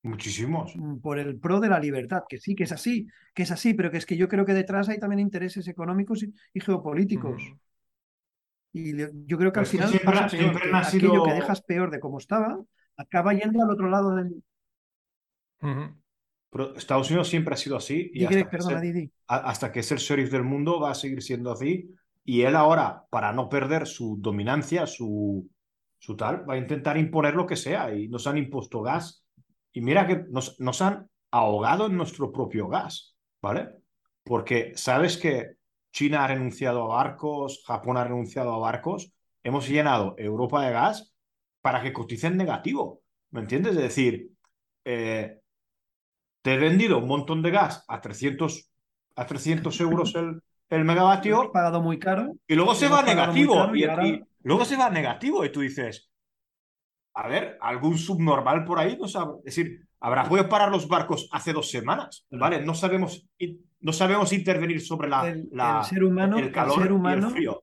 [0.02, 0.74] Muchísimos.
[0.76, 3.72] Mm, por el pro de la libertad, que sí, que es así, que es así,
[3.74, 7.42] pero que es que yo creo que detrás hay también intereses económicos y, geopolíticos.
[8.72, 8.96] Y
[9.26, 9.92] yo creo que al final
[10.72, 12.58] aquello que dejas peor de cómo estaba,
[12.96, 14.42] acaba yendo al otro lado del...
[16.50, 18.10] Pero Estados Unidos siempre ha sido así.
[18.12, 21.94] Y hasta, que hasta, que es el sheriff del mundo va a seguir siendo así.
[22.24, 25.48] Y él ahora, para no perder su dominancia, su,
[25.98, 27.94] su tal, va a intentar imponer lo que sea.
[27.94, 29.21] Y nos han impuesto gas
[29.72, 33.70] y mira que nos, nos han ahogado en nuestro propio gas, ¿vale?
[34.22, 35.56] Porque sabes que
[35.92, 39.12] China ha renunciado a barcos, Japón ha renunciado a barcos,
[39.42, 41.14] hemos llenado Europa de gas
[41.60, 43.72] para que coticen negativo, ¿me entiendes?
[43.76, 44.30] Es decir,
[44.84, 45.40] eh,
[46.42, 48.70] te he vendido un montón de gas a 300,
[49.16, 51.50] a 300 euros el, el megavatio.
[51.52, 52.34] pagado muy caro.
[52.46, 53.74] Y luego se va negativo.
[53.74, 56.11] y, luego se va negativo y tú dices,
[57.14, 59.34] a ver, algún subnormal por ahí, no sabe.
[59.44, 62.64] Es decir, habrá podido parar los barcos hace dos semanas, ¿vale?
[62.64, 63.26] No sabemos,
[63.80, 65.48] no sabemos intervenir sobre la, el,
[65.84, 67.62] ser humano, el calor humano, y el frío.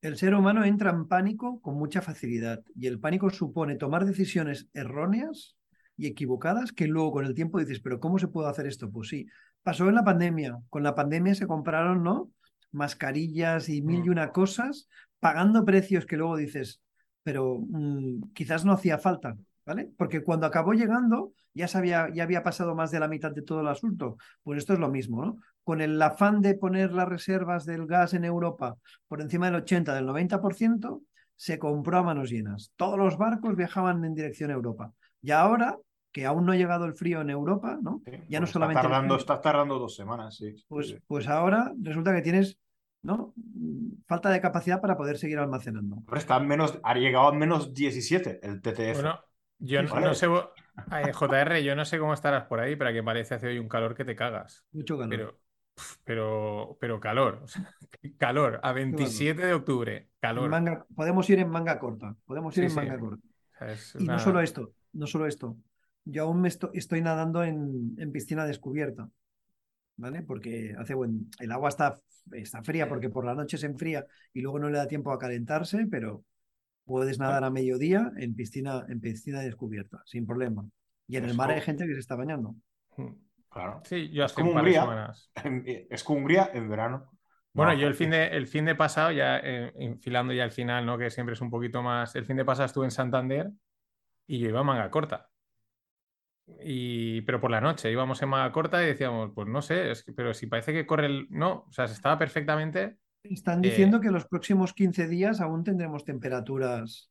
[0.00, 4.68] El ser humano entra en pánico con mucha facilidad y el pánico supone tomar decisiones
[4.74, 5.56] erróneas
[5.96, 8.90] y equivocadas que luego con el tiempo dices, pero ¿cómo se puede hacer esto?
[8.90, 9.28] Pues sí,
[9.62, 10.58] pasó en la pandemia.
[10.70, 12.32] Con la pandemia se compraron, ¿no?
[12.72, 14.12] Mascarillas y mil y mm.
[14.12, 14.88] una cosas,
[15.20, 16.82] pagando precios que luego dices,
[17.22, 19.90] pero mm, quizás no hacía falta, ¿vale?
[19.96, 23.60] Porque cuando acabó llegando ya, sabía, ya había pasado más de la mitad de todo
[23.60, 24.16] el asunto.
[24.42, 25.36] Pues esto es lo mismo, ¿no?
[25.64, 28.76] Con el afán de poner las reservas del gas en Europa
[29.08, 31.02] por encima del 80, del 90%,
[31.36, 32.72] se compró a manos llenas.
[32.76, 34.92] Todos los barcos viajaban en dirección a Europa.
[35.20, 35.76] Y ahora
[36.12, 38.02] que aún no ha llegado el frío en Europa, ¿no?
[38.28, 38.80] ya no solamente.
[38.80, 40.54] Está tardando, está tardando dos semanas, sí.
[40.68, 42.58] Pues, pues ahora resulta que tienes
[43.02, 43.34] ¿no?
[44.06, 46.02] Falta de capacidad para poder seguir almacenando.
[46.14, 48.94] está menos, ha llegado a menos 17 el TTF.
[48.94, 49.20] Bueno,
[49.58, 53.48] yo no, sé, JR, yo no sé cómo estarás por ahí, pero que parece hace
[53.48, 54.64] hoy un calor que te cagas.
[54.72, 55.10] Mucho calor.
[55.10, 55.40] Pero,
[56.04, 57.44] pero, pero calor,
[58.18, 60.86] calor, a 27 de octubre, calor.
[60.94, 63.26] podemos ir en manga corta, podemos ir en manga corta.
[63.98, 65.56] Y no solo esto, no solo esto.
[66.04, 69.08] Yo aún me estoy nadando en, en piscina descubierta.
[70.02, 70.22] ¿Vale?
[70.22, 71.30] Porque hace buen.
[71.38, 71.94] El agua está,
[72.32, 75.18] está fría porque por la noche se enfría y luego no le da tiempo a
[75.18, 76.24] calentarse, pero
[76.84, 80.66] puedes nadar a mediodía en piscina, en piscina descubierta, sin problema.
[81.06, 82.56] Y en el mar hay gente que se está bañando.
[82.96, 83.12] Hmm,
[83.48, 83.80] claro.
[83.84, 85.12] Sí, yo es como Hungría.
[85.88, 87.08] Es como Hungría en verano.
[87.52, 90.50] Bueno, No, yo el fin de, el fin de pasado, ya eh, enfilando ya el
[90.50, 90.98] final, ¿no?
[90.98, 92.16] Que siempre es un poquito más.
[92.16, 93.50] El fin de pasado estuve en Santander
[94.26, 95.31] y yo iba a manga corta.
[96.60, 100.02] Y, pero por la noche íbamos en manga corta y decíamos, pues no sé, es
[100.04, 101.26] que- pero si parece que corre el.
[101.30, 102.96] No, o sea, se estaba perfectamente.
[103.22, 107.10] Están Eh, diciendo que los próximos 15 días aún tendremos temperaturas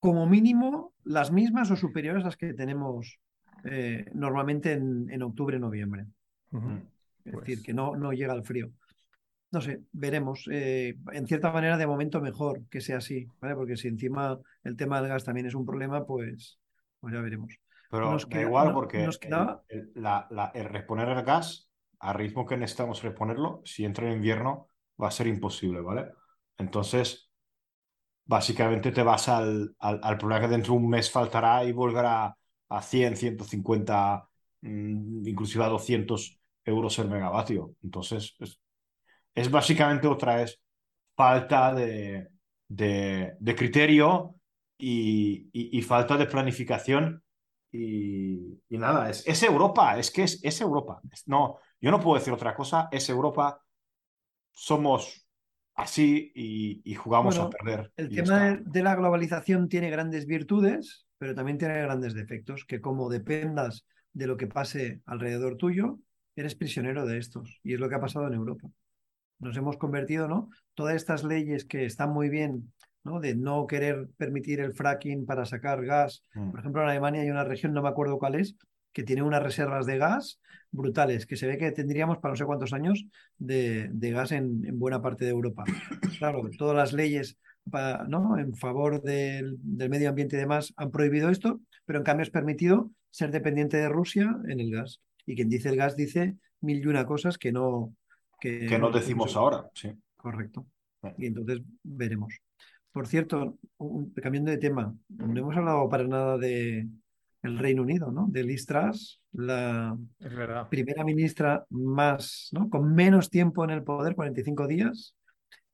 [0.00, 3.18] como mínimo las mismas o superiores a las que tenemos
[3.64, 6.04] eh, normalmente en, en octubre, noviembre.
[6.50, 6.76] Mm.
[7.24, 8.70] Es Pues- decir, que no, no llega al frío.
[9.50, 10.46] No sé, veremos.
[10.52, 13.54] Eh, en cierta manera, de momento mejor que sea así, ¿vale?
[13.54, 16.58] Porque si encima el tema del gas también es un problema, pues,
[17.00, 17.56] pues ya veremos.
[17.90, 21.22] Pero Nos da queda- igual porque nos el- quedaba- el, la- la- el reponer el
[21.22, 21.70] gas
[22.00, 24.68] al ritmo que necesitamos reponerlo, si entra en invierno,
[25.02, 26.06] va a ser imposible, ¿vale?
[26.58, 27.30] Entonces,
[28.24, 32.36] básicamente te vas al, al, al problema que dentro de un mes faltará y volverá
[32.68, 34.28] a 100, 150,
[34.62, 37.74] mm, inclusive a 200 euros el megavatio.
[37.82, 38.60] Entonces, es,
[39.34, 40.60] es básicamente otra vez
[41.16, 42.28] falta de,
[42.68, 44.36] de, de criterio
[44.78, 47.22] y, y- y falta de planificación.
[47.72, 51.00] Y, y nada, es, es Europa, es que es, es Europa.
[51.26, 53.60] No, yo no puedo decir otra cosa, es Europa,
[54.52, 55.26] somos
[55.74, 57.92] así y, y jugamos Bueno, a perder.
[57.96, 58.70] El tema está.
[58.70, 64.26] de la globalización tiene grandes virtudes, pero también tiene grandes defectos, que como dependas de
[64.26, 65.98] lo que pase alrededor tuyo,
[66.34, 67.60] eres prisionero de estos.
[67.62, 68.68] Y es lo que ha pasado en Europa.
[69.38, 70.48] Nos hemos convertido, ¿no?
[70.74, 72.72] Todas estas leyes que están muy bien,
[73.06, 73.20] ¿no?
[73.20, 76.22] De no querer permitir el fracking para sacar gas.
[76.34, 76.50] Mm.
[76.50, 78.56] Por ejemplo, en Alemania hay una región, no me acuerdo cuál es,
[78.92, 80.40] que tiene unas reservas de gas
[80.70, 83.06] brutales, que se ve que tendríamos para no sé cuántos años
[83.38, 85.64] de, de gas en, en buena parte de Europa.
[86.18, 87.38] Claro, todas las leyes
[88.08, 88.38] ¿no?
[88.38, 92.30] en favor del, del medio ambiente y demás han prohibido esto, pero en cambio es
[92.30, 95.00] permitido ser dependiente de Rusia en el gas.
[95.24, 97.94] Y quien dice el gas dice mil y una cosas que no...
[98.40, 99.38] Que, Que no decimos sé.
[99.38, 99.90] ahora, sí.
[100.16, 100.66] Correcto.
[101.18, 102.34] Y entonces veremos.
[102.96, 106.88] Por cierto, un- cambiando de tema, no hemos hablado para nada de
[107.42, 108.26] el Reino Unido, ¿no?
[108.30, 109.98] De Liz Truss, la
[110.70, 112.70] primera ministra más, ¿no?
[112.70, 115.14] Con menos tiempo en el poder, 45 días,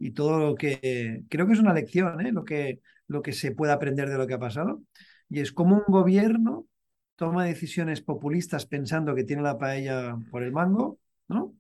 [0.01, 2.33] y todo lo que creo que es una lección, ¿eh?
[2.33, 4.83] Lo que, lo que se puede aprender de lo que ha pasado,
[5.29, 6.67] y es como un gobierno
[7.15, 10.99] toma decisiones populistas pensando que tiene la paella por el mango,
[11.29, 11.55] ¿no?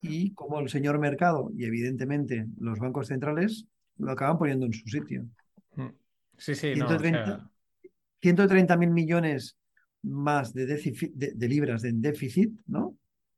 [0.00, 3.66] Y como el señor mercado y evidentemente los bancos centrales
[4.00, 5.26] lo acaban poniendo en su sitio.
[5.76, 5.86] Mm.
[6.38, 7.50] Sí, sí, no, o 130 sea,
[8.22, 9.56] 130 mil millones
[10.02, 12.96] más de, déficit- de- de libras de déficit, ¿no?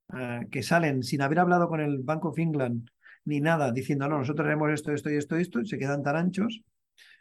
[0.09, 2.89] Ah, que salen sin haber hablado con el Bank of England
[3.25, 6.03] ni nada, diciendo, no, nosotros haremos esto, esto y esto, y esto, y se quedan
[6.03, 6.63] tan anchos.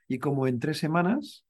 [0.08, 1.46] Y como en tres semanas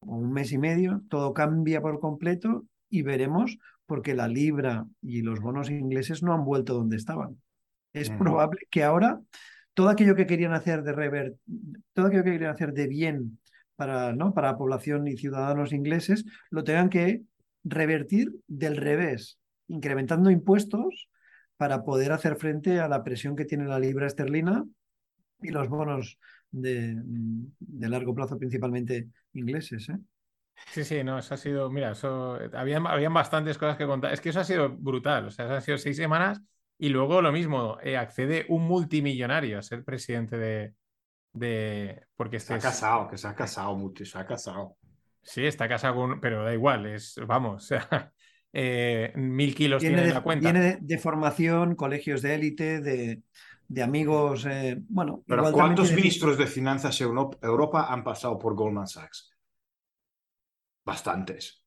[0.00, 5.22] o un mes y medio, todo cambia por completo y veremos porque la libra y
[5.22, 7.40] los bonos ingleses no han vuelto donde estaban.
[7.92, 8.18] Es Ujú.
[8.18, 9.20] probable que ahora
[9.74, 11.34] todo aquello que querían hacer de rever,
[11.92, 13.38] todo aquello que querían hacer de bien
[13.76, 14.32] para, ¿no?
[14.32, 17.22] para la población y ciudadanos ingleses, lo tengan que
[17.64, 21.08] revertir del revés, incrementando impuestos
[21.56, 24.64] para poder hacer frente a la presión que tiene la libra esterlina
[25.42, 26.18] y los bonos
[26.50, 26.94] de,
[27.58, 29.88] de largo plazo, principalmente ingleses.
[29.88, 29.98] ¿eh?
[30.70, 34.12] sí, sí, no, eso ha sido, mira, eso, habían, habían bastantes cosas que contar.
[34.12, 36.40] Es que eso ha sido brutal, o sea, han sido seis semanas
[36.78, 40.74] y luego lo mismo, eh, accede un multimillonario a ser presidente de,
[41.32, 44.76] de, porque Se este ha es- casado, que se ha casado mucho, se ha casado.
[45.22, 48.12] sí, está casado con, pero da igual, es, vamos, o sea,
[48.52, 50.52] eh, mil kilos tiene en de, la cuenta.
[50.52, 53.22] viene de, formación, colegios de élite, de,
[53.68, 54.46] de amigos.
[54.46, 58.86] eh, bueno, Pero ¿cuántos tiene- ministros de finanzas en Euro- Europa han pasado por Goldman
[58.86, 59.30] Sachs?
[60.84, 61.64] Bastantes.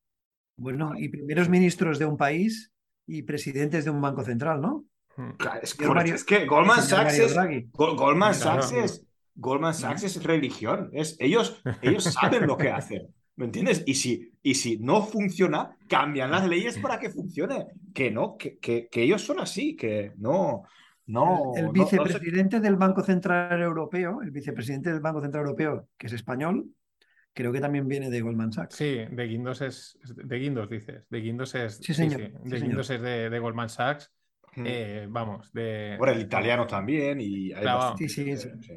[0.58, 2.72] Bueno, y primeros ministros de un país
[3.06, 4.86] y presidentes de un banco central, ¿no?
[5.18, 5.32] Mm.
[5.62, 7.36] Es, Mario- que Goldman Sachs es,
[7.74, 8.62] Goldman Claro.
[8.62, 10.90] Sachs es, Goldman Sachs es religión.
[10.94, 13.08] Es, ellos, ellos saben lo que hacen.
[13.36, 13.84] ¿Me entiendes?
[13.86, 17.68] Y si, y si no funciona, cambian las leyes para que funcione.
[17.94, 20.64] Que no, que, que, que ellos son así, que no.
[21.06, 25.22] No, el, el no- no se- vicepresidente del Banco Central Europeo, el vicepresidente del Banco
[25.22, 26.66] Central Europeo, que es español,
[27.34, 28.76] creo que también viene de Goldman Sachs.
[28.76, 32.88] Sí, de Guindos es, de Guindos dices, de Guindos es, Sí, señor, de sí, Guindos
[32.88, 33.06] señor.
[33.08, 34.12] es de, de Goldman Sachs.
[34.66, 35.96] Eh, vamos, de...
[35.98, 37.78] Bueno, el italiano también y hay Claro.
[37.80, 38.74] bastante- Sí, sí, sí.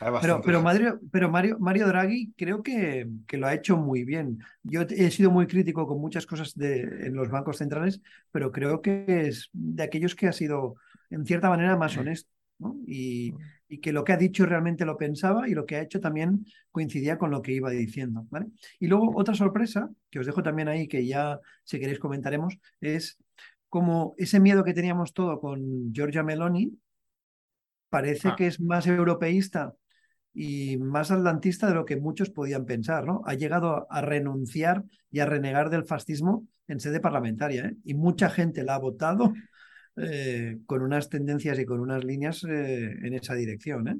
[0.00, 0.62] Hay Pero, pero.
[0.62, 4.38] Mario, pero Mario, Mario Draghi creo que, que lo ha hecho muy bien.
[4.62, 8.00] Yo he sido muy crítico con muchas cosas de, en los bancos centrales,
[8.30, 10.76] pero creo que es de aquellos que ha sido,
[11.10, 12.30] en cierta manera, más honesto.
[12.58, 12.76] ¿no?
[12.86, 13.34] Y,
[13.68, 16.46] y que lo que ha dicho realmente lo pensaba y lo que ha hecho también
[16.70, 18.26] coincidía con lo que iba diciendo.
[18.30, 18.46] ¿vale?
[18.80, 23.18] Y luego otra sorpresa, que os dejo también ahí, que ya si queréis comentaremos, es
[23.72, 26.78] como ese miedo que teníamos todo con Giorgia Meloni,
[27.88, 28.34] parece Ah.
[28.36, 29.72] que es más europeísta
[30.34, 33.22] y más atlantista de lo que muchos podían pensar, ¿no?
[33.24, 37.76] Ha llegado a renunciar y a renegar del fascismo en sede parlamentaria, ¿eh?
[37.82, 39.32] Y mucha gente la ha votado
[39.96, 43.96] eh, con unas tendencias y con unas líneas eh, en esa dirección, ¿eh?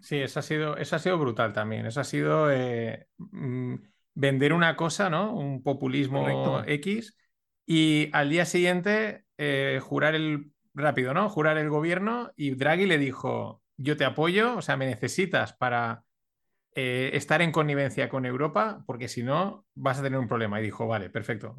[0.00, 1.84] Sí, eso ha sido, eso ha sido brutal también.
[1.84, 3.74] Eso ha sido eh, mm,
[4.14, 5.36] vender una cosa, ¿no?
[5.36, 6.64] Un populismo Correcto.
[6.66, 7.14] X
[7.72, 11.28] y al día siguiente eh, jurar el rápido, ¿no?
[11.30, 16.02] Jurar el gobierno y Draghi le dijo, yo te apoyo, o sea, me necesitas para
[16.74, 20.60] eh, estar en connivencia con Europa, porque si no vas a tener un problema.
[20.60, 21.56] Y dijo, vale, perfecto.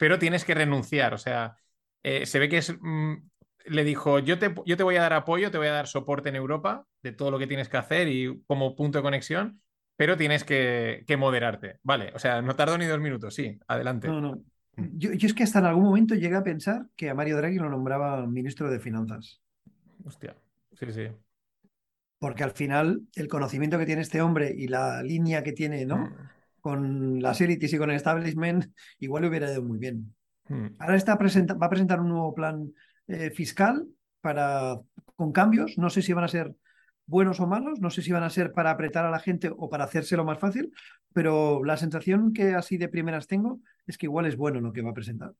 [0.00, 1.56] Pero tienes que renunciar, o sea,
[2.02, 2.74] eh, se ve que es...
[2.80, 3.14] mm,
[3.66, 6.30] le dijo, yo te, yo te voy a dar apoyo, te voy a dar soporte
[6.30, 9.62] en Europa de todo lo que tienes que hacer y como punto de conexión,
[9.96, 11.78] pero tienes que, que moderarte.
[11.84, 14.08] Vale, o sea, no tardó ni dos minutos, sí, adelante.
[14.08, 14.44] No, no.
[14.76, 17.56] Yo, yo es que hasta en algún momento llegué a pensar que a Mario Draghi
[17.56, 19.40] lo nombraba ministro de Finanzas.
[20.04, 20.36] Hostia,
[20.72, 21.08] sí, sí.
[22.18, 25.98] Porque al final el conocimiento que tiene este hombre y la línea que tiene, ¿no?
[25.98, 26.14] Mm,
[26.60, 30.14] Con las élites y con el establishment, igual le hubiera ido muy bien.
[30.48, 30.66] mm.
[30.78, 32.72] Ahora está presenta- va a presentar un nuevo plan
[33.06, 33.86] eh, fiscal
[34.20, 34.80] para,
[35.16, 35.76] con cambios.
[35.76, 36.54] No sé si van a ser
[37.06, 39.68] buenos o malos, no sé si van a ser para apretar a la gente o
[39.68, 40.72] para hacérselo más fácil,
[41.12, 44.82] pero la sensación que así de primeras tengo es que igual es bueno lo que
[44.82, 45.32] va a presentar.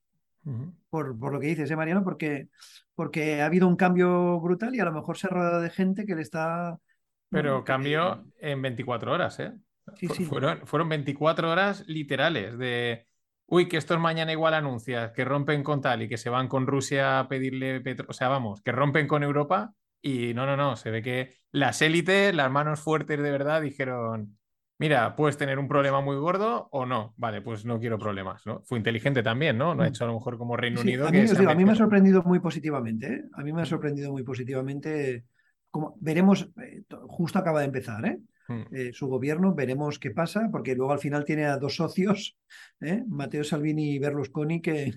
[0.90, 2.04] Por, por lo que dices, ¿eh, Mariano?
[2.04, 2.48] Porque,
[2.94, 6.04] porque ha habido un cambio brutal y a lo mejor se ha rodeado de gente
[6.04, 6.78] que le está...
[7.30, 9.52] Pero bueno, que- cambió en 24 horas, ¿eh?
[9.96, 10.24] Sí, sí.
[10.24, 13.06] Fueron, fueron 24 horas literales de,
[13.46, 16.66] uy, que estos mañana igual anuncias, que rompen con tal y que se van con
[16.66, 19.72] Rusia a pedirle petróleo, o sea, vamos, que rompen con Europa
[20.04, 24.38] y no, no, no, se ve que las élites, las manos fuertes de verdad dijeron,
[24.78, 28.62] mira, puedes tener un problema muy gordo o no, vale, pues no quiero problemas, ¿no?
[28.64, 29.74] Fue inteligente también, ¿no?
[29.74, 29.88] No ha Mm.
[29.88, 31.72] hecho a lo mejor como Reino Sí, Unido a que mí, digo, a mí me
[31.72, 33.06] ha sorprendido muy positivamente.
[33.06, 33.22] ¿eh?
[33.34, 35.24] A mí me ha sorprendido muy positivamente.
[35.70, 38.18] Como, veremos, eh, to- justo acaba de empezar ¿eh?
[38.48, 38.62] Mm.
[38.72, 42.36] Eh, su gobierno, veremos qué pasa, porque luego al final tiene a dos socios.
[43.08, 44.92] Matteo Salvini y Berlusconi, que,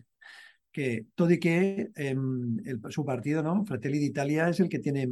[0.78, 2.55] que todo y que em,
[2.89, 3.65] su partido, ¿no?
[3.65, 5.07] Fratelli d'Italia, es el que tiene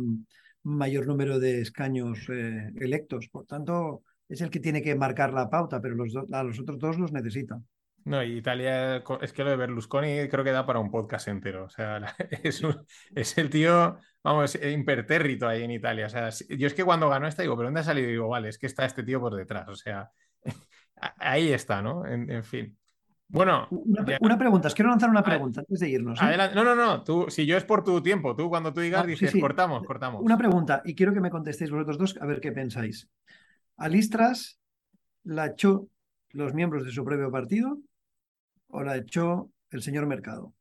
[0.62, 3.30] mayor número de escaños eh, electos.
[3.30, 6.78] Por tanto, es el que tiene que marcar la pauta, pero los, a los otros
[6.78, 7.60] dos los necesita.
[8.04, 11.66] No, Italia, es que lo de Berlusconi creo que da para un podcast entero.
[11.66, 11.98] O sea,
[12.44, 12.62] es,
[13.16, 16.06] es el tío, vamos, impertérrito ahí en Italia.
[16.06, 18.08] O sea, yo es que cuando ganó esta digo, ¿pero dónde ha salido?
[18.08, 19.68] Y digo, vale, es que está este tío por detrás.
[19.68, 20.12] O sea,
[21.18, 22.06] ahí está, ¿no?
[22.06, 22.78] En, en fin.
[23.28, 26.22] Bueno, Una, ya- una pregunta, os quiero lanzar una pregunta antes de irnos.
[26.22, 26.26] ¿eh?
[26.26, 26.56] adelante.
[26.56, 27.04] No, no, no.
[27.04, 29.40] Tú, si yo es por tu tiempo, tú cuando tú digas Ah, dices, sí.
[29.42, 30.22] cortamos, cortamos.
[30.24, 33.10] Una pregunta, y quiero que me contestéis vosotros dos a ver qué pensáis.
[33.78, 34.60] ¿A Listras
[35.24, 35.90] la echó
[36.30, 37.80] los miembros de su propio partido
[38.68, 40.54] o la echó el señor Mercado?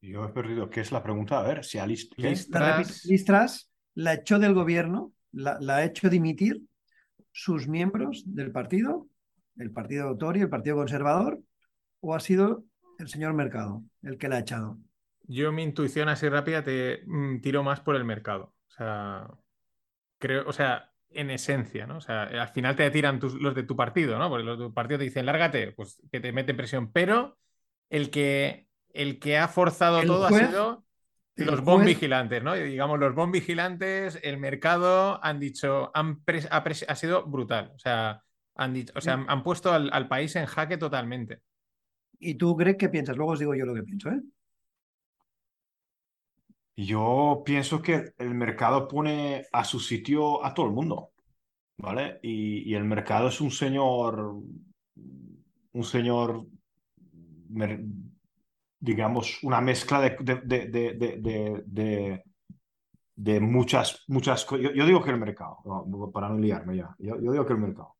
[0.00, 0.68] Yo he perdido.
[0.70, 1.38] ¿Qué es la pregunta?
[1.38, 1.78] A ver, si.
[1.86, 6.62] Lis- La Tras- repito, Listras la echó del gobierno, la, la ha hecho dimitir
[7.32, 9.06] sus miembros del partido,
[9.56, 11.40] el partido autor y el partido conservador,
[12.00, 12.64] o ha sido
[12.98, 14.78] el señor Mercado el que la ha echado.
[15.26, 18.52] Yo mi intuición así rápida te mm, tiro más por el mercado.
[18.68, 19.28] O sea,
[20.18, 21.98] creo, o sea, en esencia, ¿no?
[21.98, 24.28] O sea, al final te tiran tus- los de tu partido, ¿no?
[24.28, 26.92] Porque los de tu partido te dicen, lárgate, pues que te meten presión.
[26.92, 27.38] Pero
[27.90, 30.84] el que, el que ha forzado El todo juez- ha sido
[31.36, 32.56] los bomb juez- vigilantes, ¿no?
[32.56, 37.72] Y digamos, los bomb vigilantes, el mercado han dicho, han ha sido brutal.
[37.74, 38.22] O sea,
[38.56, 41.40] han dicho, o sea, han, han puesto al, al país en jaque totalmente.
[42.20, 43.16] ¿Y tú, Greg, qué piensas?
[43.16, 44.22] Luego os digo yo lo que pienso, ¿eh?
[46.76, 51.12] Yo pienso que el mercado pone a su sitio a todo el mundo,
[51.78, 52.20] ¿vale?
[52.22, 54.34] Y, y el mercado es un señor,
[55.72, 56.46] un señor,
[57.48, 57.84] mer-
[58.80, 62.24] digamos, una mezcla de, de, de, de, de, de- de-
[63.16, 64.64] de muchas, muchas cosas.
[64.64, 65.58] Yo, yo digo que el mercado,
[66.12, 67.93] para no liarme ya, yo, yo digo que el mercado.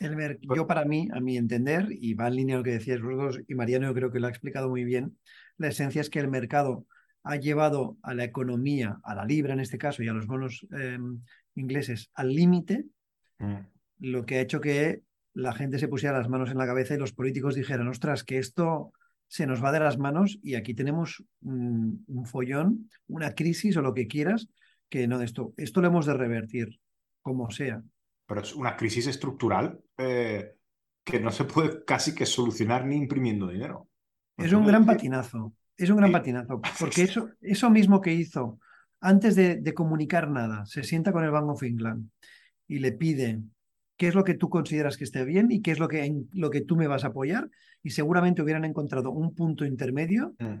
[0.00, 3.40] El yo para mí, a mi entender, y va en línea lo que decíais vosotros,
[3.46, 5.16] y Mariano yo creo que lo ha explicado muy bien,
[5.58, 6.86] la esencia es que el mercado
[7.22, 10.66] ha llevado a la economía, a la libra en este caso, y a los bonos
[10.76, 10.98] eh,
[11.54, 12.86] ingleses al límite,
[13.40, 13.56] Mm.
[14.00, 16.98] lo que ha hecho que la gente se pusiera las manos en la cabeza y
[16.98, 18.92] los políticos dijeran, ostras, que esto
[19.28, 23.82] se nos va de las manos y aquí tenemos un, un follón, una crisis o
[23.82, 24.48] lo que quieras,
[24.88, 26.80] que no, esto, esto lo hemos de revertir,
[27.22, 27.82] como sea.
[28.30, 30.54] Pero es una crisis estructural eh,
[31.02, 33.88] que no se puede casi que solucionar ni imprimiendo dinero.
[34.36, 36.12] Es un gran patinazo, es un gran Sí.
[36.12, 38.60] patinazo, porque eso, eso mismo que hizo
[39.00, 42.08] antes de, de comunicar nada, se sienta con el Bank of England
[42.68, 43.42] y le pide
[43.96, 46.28] qué es lo que tú consideras que esté bien y qué es lo que, en
[46.32, 47.50] lo que tú me vas a apoyar,
[47.82, 50.60] y seguramente hubieran encontrado un punto intermedio Mm.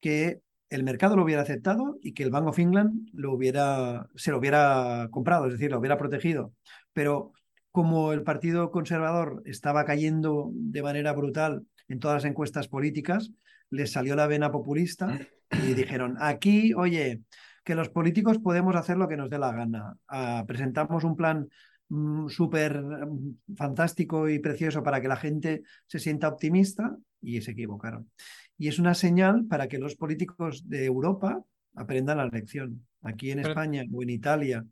[0.00, 0.40] que
[0.70, 4.38] el mercado lo hubiera aceptado y que el Bank of England lo hubiera, se lo
[4.38, 6.52] hubiera comprado, es decir, lo hubiera protegido.
[6.92, 7.32] Pero
[7.70, 13.32] como el Partido Conservador estaba cayendo de manera brutal en todas las encuestas políticas,
[13.70, 15.18] les salió la vena populista
[15.50, 17.22] y dijeron, aquí, oye,
[17.64, 19.96] que los políticos podemos hacer lo que nos dé la gana.
[20.08, 21.48] Ah, presentamos un plan
[21.88, 27.50] mm, súper mm, fantástico y precioso para que la gente se sienta optimista y se
[27.50, 28.10] equivocaron.
[28.58, 31.42] Y es una señal para que los políticos de Europa
[31.74, 32.86] aprendan la lección.
[33.02, 34.64] Aquí en España o en Italia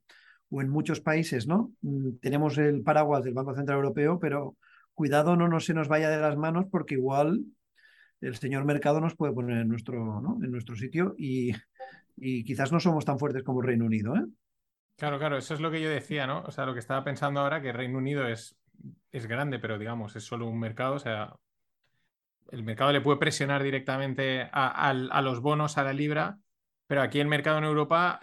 [0.51, 1.73] o en muchos países, ¿no?
[1.83, 4.57] Mm, tenemos el paraguas del Banco Central Europeo, pero
[4.95, 7.45] cuidado no, no se nos vaya de las manos porque igual
[8.21, 10.39] el señor mercado nos puede poner en nuestro, ¿no?
[10.43, 11.53] en nuestro sitio y,
[12.17, 14.17] y quizás no somos tan fuertes como el Reino Unido.
[14.17, 14.25] ¿eh?
[14.97, 16.43] Claro, claro, eso es lo que yo decía, ¿no?
[16.43, 18.57] O sea, lo que estaba pensando ahora, que Reino Unido es,
[19.11, 21.35] es grande, pero digamos, es solo un mercado, o sea,
[22.51, 24.93] el mercado le puede presionar directamente a,
[25.23, 26.39] los bonos, a la libra,
[26.87, 28.21] pero aquí el mercado en Europa,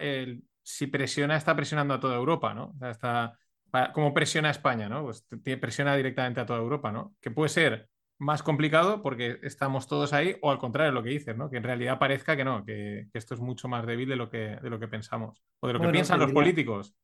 [0.63, 2.73] si presiona, está presionando a toda Europa, ¿no?
[2.75, 3.39] O sea, está,
[3.93, 5.03] como presiona a España, ¿no?
[5.03, 5.25] Pues
[5.59, 7.15] presiona directamente a toda Europa, ¿no?
[7.21, 7.89] Que puede ser
[8.21, 11.49] más complicado porque estamos todos ahí, o al contrario, lo que dices, ¿no?
[11.49, 14.57] Que en realidad parezca que no, que, esto es mucho más débil de lo que,
[14.61, 16.95] de lo que pensamos, o de lo que piensan los políticos,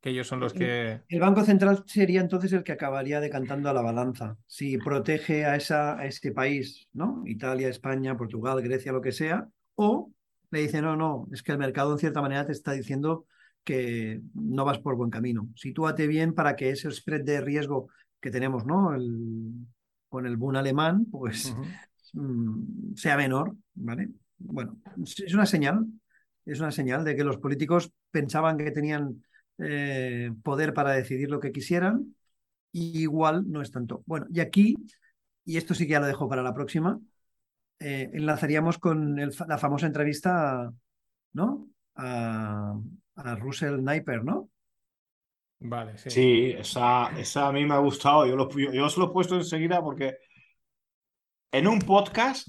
[0.00, 1.00] que ellos son los que...
[1.08, 4.36] El Banco Central sería entonces el que acabaría decantando a la balanza.
[4.46, 7.22] Si protege a, esa, a ese país, ¿no?
[7.26, 10.12] Italia, España, Portugal, Grecia, lo que sea, o
[10.50, 13.26] le dice, no, no, es que el mercado en cierta manera te está diciendo
[13.64, 15.48] que no vas por buen camino.
[15.56, 17.88] Sitúate bien para que ese spread de riesgo
[18.20, 18.94] que tenemos, ¿no?
[18.94, 19.66] El,
[20.08, 21.54] con el boom alemán, pues
[22.12, 24.10] mm, sea menor, ¿vale?
[24.38, 25.84] Bueno, es una señal,
[26.44, 29.22] es una señal de que los políticos pensaban que tenían
[29.58, 32.14] eh, poder para decidir lo que quisieran,
[32.72, 34.02] y igual no es tanto.
[34.06, 34.76] Bueno, y aquí,
[35.44, 37.00] y esto sí que ya lo dejo para la próxima,
[37.78, 40.72] eh, enlazaríamos con la famosa entrevista,
[41.32, 41.68] ¿no?
[41.94, 42.78] A,
[43.38, 44.50] Russell Sniper, ¿no?
[45.60, 46.10] Vale, sí.
[46.10, 48.26] Sí, esa, esa a mí me ha gustado.
[48.26, 50.18] Yo, lo, yo, os lo he puesto enseguida porque
[51.50, 52.48] en un podcast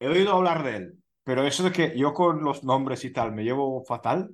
[0.00, 3.32] he oído hablar de él, pero eso de que yo con los nombres y tal
[3.32, 4.30] me llevo fatal,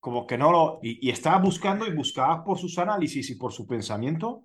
[0.00, 0.78] como que no lo...
[0.82, 4.44] Y, estaba buscando y buscaba por sus análisis y por su pensamiento,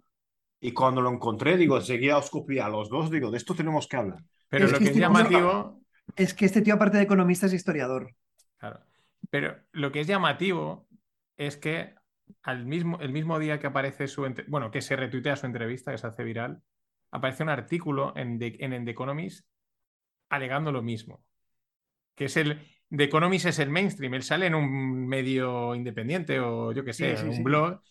[0.60, 3.88] y cuando lo encontré, digo, enseguida os copié a los dos, digo, de esto tenemos
[3.88, 4.24] que hablar.
[4.48, 5.82] Pero lo que, es este llamativo...
[6.16, 8.14] Es que este tío, aparte de economista, es historiador.
[8.58, 8.82] Claro.
[9.30, 10.88] Pero lo que es llamativo
[11.38, 11.96] es que
[12.44, 15.98] al mismo, el mismo día que aparece su, bueno, que se retuitea su entrevista, que
[15.98, 16.62] se hace viral,
[17.12, 19.48] aparece un artículo en, en, The Economist
[20.30, 21.24] alegando lo mismo.
[22.16, 22.62] Que es el.
[22.96, 24.14] The Economist es el mainstream.
[24.14, 27.82] Él sale en un medio independiente o yo qué sé, en un blog.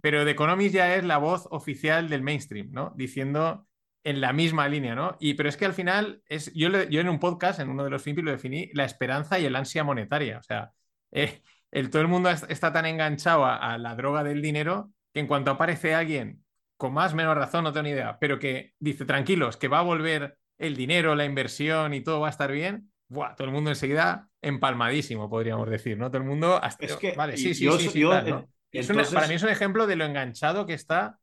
[0.00, 2.92] Pero The Economist ya es la voz oficial del mainstream, ¿no?
[2.96, 3.66] Diciendo
[4.04, 5.16] en la misma línea, ¿no?
[5.20, 6.52] Y pero es que al final es.
[6.54, 9.46] Yo, yo en un podcast, en uno de los films, lo definí la esperanza y
[9.46, 10.38] el ansia monetaria.
[10.38, 10.72] O sea,
[11.12, 15.26] eh, el, todo el mundo está tan enganchado a, la droga del dinero que en
[15.26, 16.44] cuanto aparece alguien
[16.76, 19.78] con más o menos razón, no tengo ni idea, pero que dice, tranquilos, que va
[19.78, 23.36] a volver el dinero, la inversión y todo va a estar bien, ¡buah!
[23.36, 26.10] todo el mundo enseguida empalmadísimo, podríamos decir, ¿no?
[26.10, 26.60] Todo el mundo...
[26.80, 30.74] es que, vale, sí, sí, sí, Para mí es un ejemplo de lo enganchado que
[30.74, 31.18] está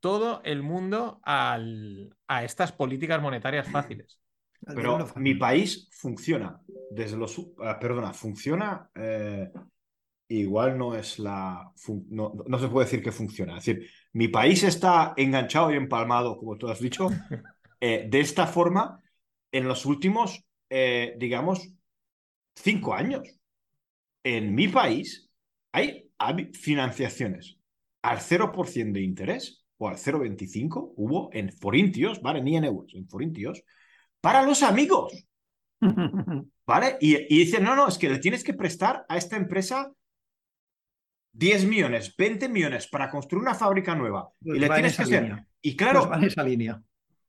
[0.00, 1.58] todo el mundo a
[2.42, 4.18] estas políticas monetarias fáciles.
[4.74, 6.60] Pero mi país funciona
[6.90, 7.40] desde los...
[7.60, 9.50] Ah, perdona, funciona eh,
[10.40, 11.70] igual no es la.
[12.08, 13.58] No, no, se puede decir que funciona.
[13.58, 17.10] Es decir, mi país está enganchado y empalmado, como tú has dicho,
[17.80, 19.00] eh, de esta forma
[19.50, 21.70] en los últimos, eh, digamos,
[22.54, 23.22] cinco años.
[24.24, 25.30] En mi país
[25.72, 26.10] hay,
[26.52, 27.58] financiaciones
[28.02, 32.40] al 0% de interés o al 0,25 hubo en forintios, ¿vale?
[32.42, 33.62] Ni en euros, en forintios,
[34.20, 35.26] para los amigos.
[36.66, 36.96] ¿Vale?
[37.00, 39.92] Y, y dicen, no, no, es que le tienes que prestar a esta empresa
[41.32, 45.46] 10 millones, 20 millones para construir una fábrica nueva y le tienes que hacer.
[45.60, 46.82] Y claro, pues esa línea.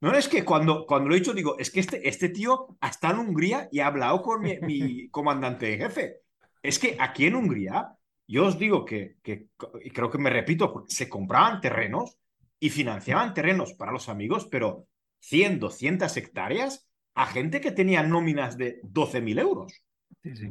[0.03, 3.11] No es que cuando, cuando lo he dicho, digo, es que este, este tío está
[3.11, 6.17] en Hungría y ha hablado con mi, comandante de jefe.
[6.61, 7.95] Es que aquí en Hungría,
[8.27, 9.47] yo os digo que, que,
[9.81, 12.17] y creo que me repito, se compraban terrenos
[12.59, 14.87] y financiaban terrenos para los amigos, pero
[15.21, 16.85] 100, 200 hectáreas
[17.15, 19.85] a gente que tenía nóminas de 12.000 euros.
[20.21, 20.49] Sí, sí.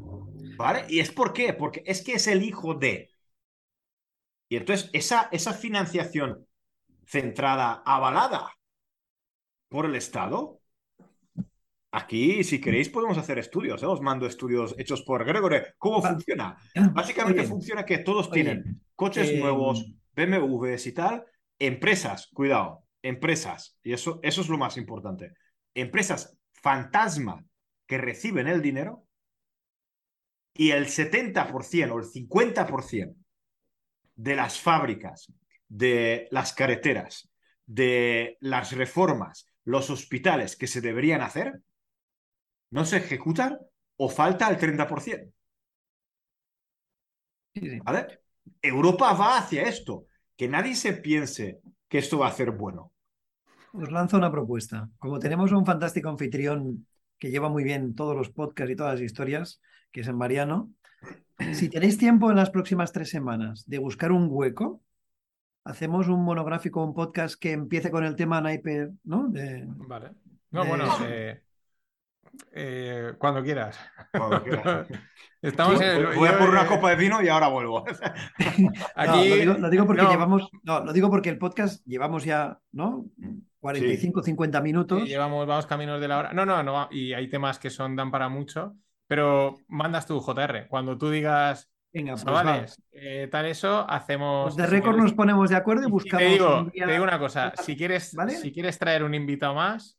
[0.56, 0.86] ¿Vale?
[0.88, 1.52] ¿Y es por qué?
[1.52, 3.10] Porque es que es el hijo de,
[4.48, 6.46] y entonces esa, esa financiación
[7.04, 8.50] centrada, avalada
[9.72, 10.62] por el Estado,
[11.94, 13.82] Aquí, si queréis, podemos hacer estudios.
[13.82, 13.86] ¿eh?
[13.86, 15.58] Os mando estudios hechos por Gregory.
[15.76, 16.56] ¿Cómo funciona?
[16.90, 21.22] Básicamente funciona que todos tienen coches eh, nuevos, BMWs y tal.
[21.58, 23.78] Empresas, cuidado, empresas.
[23.82, 25.34] Y eso, eso es lo más importante.
[25.74, 27.44] Empresas fantasma
[27.86, 29.04] que reciben el dinero
[30.54, 33.14] y el 70% o el 50%
[34.14, 35.30] de las fábricas,
[35.68, 37.30] de las carreteras,
[37.66, 41.60] de las reformas, los hospitales que se deberían hacer,
[42.70, 43.58] no se ejecutan
[43.96, 45.32] o falta el 30%.
[47.84, 48.20] ¿Vale?
[48.60, 50.06] Europa va hacia esto.
[50.36, 52.92] Que nadie se piense que esto va a ser bueno.
[53.72, 54.88] Os lanzo una propuesta.
[54.98, 56.86] Como tenemos un fantástico anfitrión
[57.18, 59.60] que lleva muy bien todos los podcasts y todas las historias,
[59.92, 60.70] que es en Mariano,
[61.52, 64.82] si tenéis tiempo en las próximas tres semanas de buscar un hueco,
[65.64, 69.28] hacemos un monográfico, un podcast que empiece con el tema Naiper, ¿no?
[69.28, 70.10] De, vale.
[70.50, 71.42] No, bueno, eh,
[72.52, 73.78] eh, cuando quieras.
[74.10, 74.86] Cuando quieras.
[75.42, 75.80] Estamos
[76.14, 77.84] Voy a por una copa de vino y ahora vuelvo.
[78.94, 79.44] Aquí...
[79.44, 83.06] lo, digo, porque llevamos, no, lo digo porque el podcast llevamos ya, ¿no?
[83.58, 85.08] 45, 50 minutos.
[85.08, 86.32] llevamos, vamos caminos de la hora.
[86.32, 86.88] No, no, no.
[86.90, 88.76] Y hay temas que son, dan para mucho.
[89.08, 90.68] Pero mandas tú, JR.
[90.68, 94.54] Cuando tú digas, Venga, pues eh, tal eso, hacemos.
[94.54, 96.24] Pues de récord nos ponemos de acuerdo y buscamos.
[96.24, 99.98] Te digo, te digo una cosa: si quieres, si quieres traer un invitado más,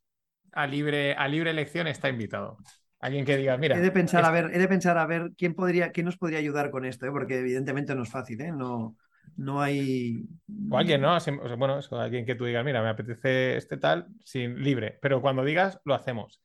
[0.54, 2.58] a libre, a libre elección está invitado.
[3.00, 3.78] Alguien que diga, mira.
[3.78, 6.40] He de pensar, a ver, he de pensar a ver quién podría, quién nos podría
[6.40, 7.12] ayudar con esto, ¿eh?
[7.12, 8.52] porque evidentemente no es fácil, ¿eh?
[8.54, 8.96] No,
[9.36, 10.24] no hay.
[10.72, 11.18] O alguien, ¿no?
[11.58, 15.00] bueno, eso, alguien que tú digas, mira, me apetece este tal, sin libre.
[15.02, 16.42] Pero cuando digas, lo hacemos.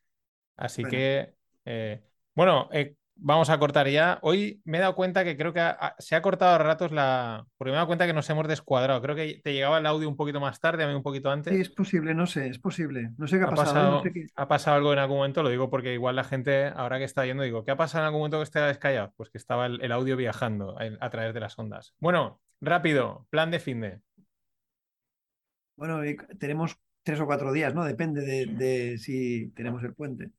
[0.56, 1.34] Así que,
[1.64, 2.02] eh,
[2.34, 4.18] bueno, eh, vamos a cortar ya.
[4.22, 5.60] Hoy me he dado cuenta que creo que
[5.98, 7.46] se ha cortado a ratos la.
[7.56, 9.02] Porque me he dado cuenta que nos hemos descuadrado.
[9.02, 11.52] Creo que te llegaba el audio un poquito más tarde, a mí un poquito antes.
[11.52, 13.10] Sí, es posible, no sé, es posible.
[13.18, 14.02] No sé qué ha, pasado.
[14.36, 17.26] Ha pasado algo en algún momento, lo digo porque igual la gente, ahora que está
[17.26, 19.12] yendo, digo, ¿qué ha pasado en algún momento que esté descallado?
[19.16, 21.94] Pues que estaba el, audio viajando a, través de las ondas.
[21.98, 24.00] Bueno, rápido, plan de fin de.
[25.76, 26.00] Bueno,
[26.38, 27.84] tenemos tres o cuatro días, ¿no?
[27.84, 30.30] Depende de, de si tenemos el puente.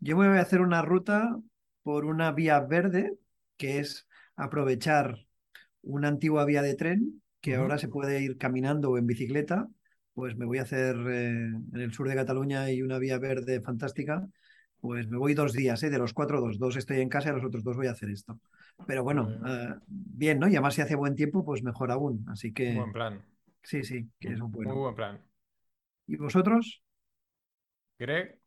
[0.00, 1.38] Yo voy a hacer una ruta
[1.84, 3.16] por una vía verde,
[3.56, 5.26] que es aprovechar
[5.82, 9.68] una antigua vía de tren que ahora se puede ir caminando o en bicicleta.
[10.14, 11.28] Pues me voy a hacer eh,
[11.74, 14.26] en el sur de Cataluña y una vía verde fantástica.
[14.80, 15.90] Pues me voy dos días, ¿eh?
[15.90, 16.58] de los cuatro, dos.
[16.58, 18.40] Dos estoy en casa y los otros dos voy a hacer esto.
[18.86, 20.48] Pero bueno, eh, bien, ¿no?
[20.48, 22.24] Y además si hace buen tiempo, pues mejor aún.
[22.30, 22.74] Así que.
[22.74, 23.22] Buen plan.
[23.62, 24.68] Sí, sí, que es un buen.
[24.68, 25.20] Muy buen plan.
[26.06, 26.82] ¿Y vosotros?
[27.98, 28.40] Greg.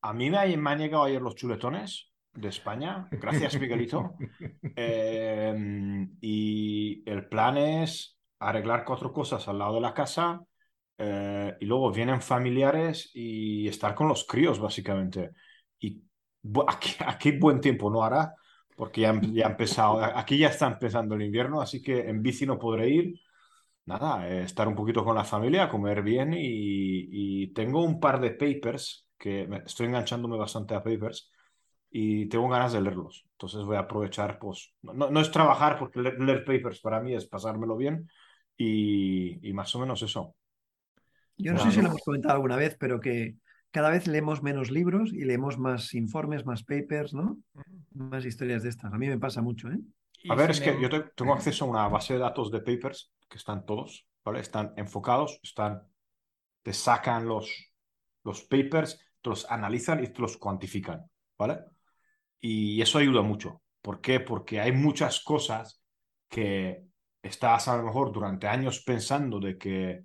[0.00, 3.08] A mí me han llegado ayer los chuletones de España.
[3.10, 4.14] Gracias, Miguelito.
[4.76, 10.40] Em, y el plan es arreglar cuatro cosas al lado de la casa
[10.98, 15.30] eh, y luego vienen familiares y estar con los críos, básicamente.
[15.78, 16.02] Y
[16.68, 18.34] aquí, aquí buen tiempo no hará,
[18.76, 22.46] porque ya, ya ha empezado, aquí ya está empezando el invierno, así que en bici
[22.46, 23.20] no podré ir.
[23.86, 28.20] Nada, eh, estar un poquito con la familia, comer bien y, y tengo un par
[28.20, 31.30] de papers que estoy enganchándome bastante a papers
[31.90, 33.26] y tengo ganas de leerlos.
[33.32, 37.26] Entonces voy a aprovechar, pues, no, no es trabajar porque leer, papers para mí es
[37.26, 38.08] pasármelo bien
[38.56, 40.34] y, y más o menos eso.
[41.36, 43.36] Yo no sé si lo hemos comentado alguna vez, pero que
[43.70, 47.38] cada vez leemos menos libros y leemos más informes, más papers, ¿no?
[47.92, 48.92] Más historias de estas.
[48.92, 49.78] A mí me pasa mucho, ¿eh?
[50.30, 53.36] A ver, es que yo tengo acceso a una base de datos de papers que
[53.36, 54.40] están todos, ¿vale?
[54.40, 55.82] Están enfocados, están,
[56.62, 57.50] te sacan los,
[58.24, 61.04] los papers, te los analizan y te los cuantifican,
[61.38, 61.58] ¿vale?
[62.40, 63.62] Y eso ayuda mucho.
[63.82, 64.20] ¿Por qué?
[64.20, 65.80] Porque hay muchas cosas
[66.28, 66.84] que
[67.22, 70.04] estás a lo mejor durante años pensando de que,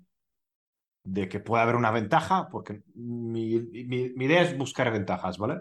[1.04, 5.60] de que puede haber una ventaja, porque mi, mi, idea es buscar ventajas, ¿vale?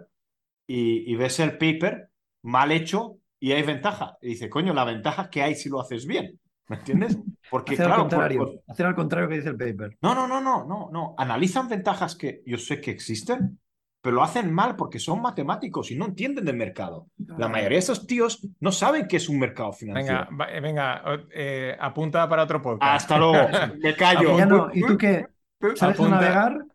[0.68, 2.10] Y, ves el paper
[2.44, 4.18] mal hecho y hay ventaja.
[4.22, 6.40] Y dice, coño, la ventaja que hay si lo haces bien.
[6.68, 7.18] ¿Me entiendes?
[7.50, 9.98] Porque, hacer claro, al contrario, hacer al contrario que dice el paper.
[10.02, 11.16] No, no, no, no, no, no.
[11.18, 13.60] Analizan ventajas que yo sé que existen
[14.02, 17.08] pero lo hacen mal porque son matemáticos y no entienden del mercado.
[17.38, 20.28] La mayoría de esos tíos no saben qué es un mercado financiero.
[20.32, 22.96] Venga, venga, eh, apunta para otro podcast.
[22.96, 23.48] Hasta luego,
[23.82, 24.70] me callo.
[24.74, 25.28] ¿Y tú qué?
[25.76, 26.66] ¿Sabes navegar?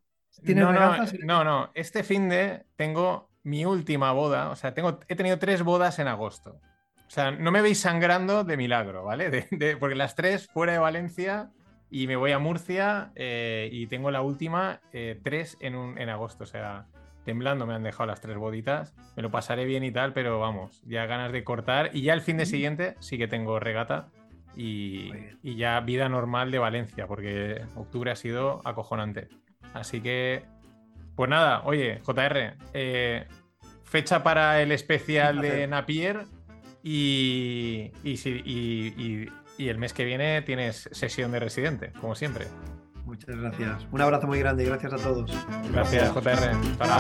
[0.45, 4.99] ¿Tienes no, no, no, no, este fin de tengo mi última boda, o sea, tengo,
[5.09, 6.61] he tenido tres bodas en agosto.
[7.07, 9.49] O sea, no me veis sangrando de milagro, ¿vale?
[9.81, 11.51] porque las tres fuera de Valencia
[11.89, 16.09] y me voy a Murcia eh, y tengo la última eh, tres en, un, en
[16.09, 16.43] agosto.
[16.43, 16.87] O sea,
[17.27, 18.95] temblando me han dejado las tres boditas.
[19.17, 21.91] Me lo pasaré bien y tal, pero vamos, ya ganas de cortar.
[21.93, 24.09] Y ya el fin de siguiente sí que tengo regata
[24.55, 25.11] y,
[25.43, 29.29] ya vida normal de Valencia, porque octubre ha sido acojonante.
[29.75, 30.45] Así que,
[31.17, 33.27] pues nada, oye, JR, eh,
[33.83, 36.25] fecha para el especial de Napier
[36.83, 42.47] y, y, y el mes que viene tienes sesión de residente, como siempre
[43.07, 43.87] muchas gracias.
[43.91, 45.31] Un abrazo muy grande, gracias a todos.
[45.73, 46.77] Gracias, JR.
[46.77, 46.99] Para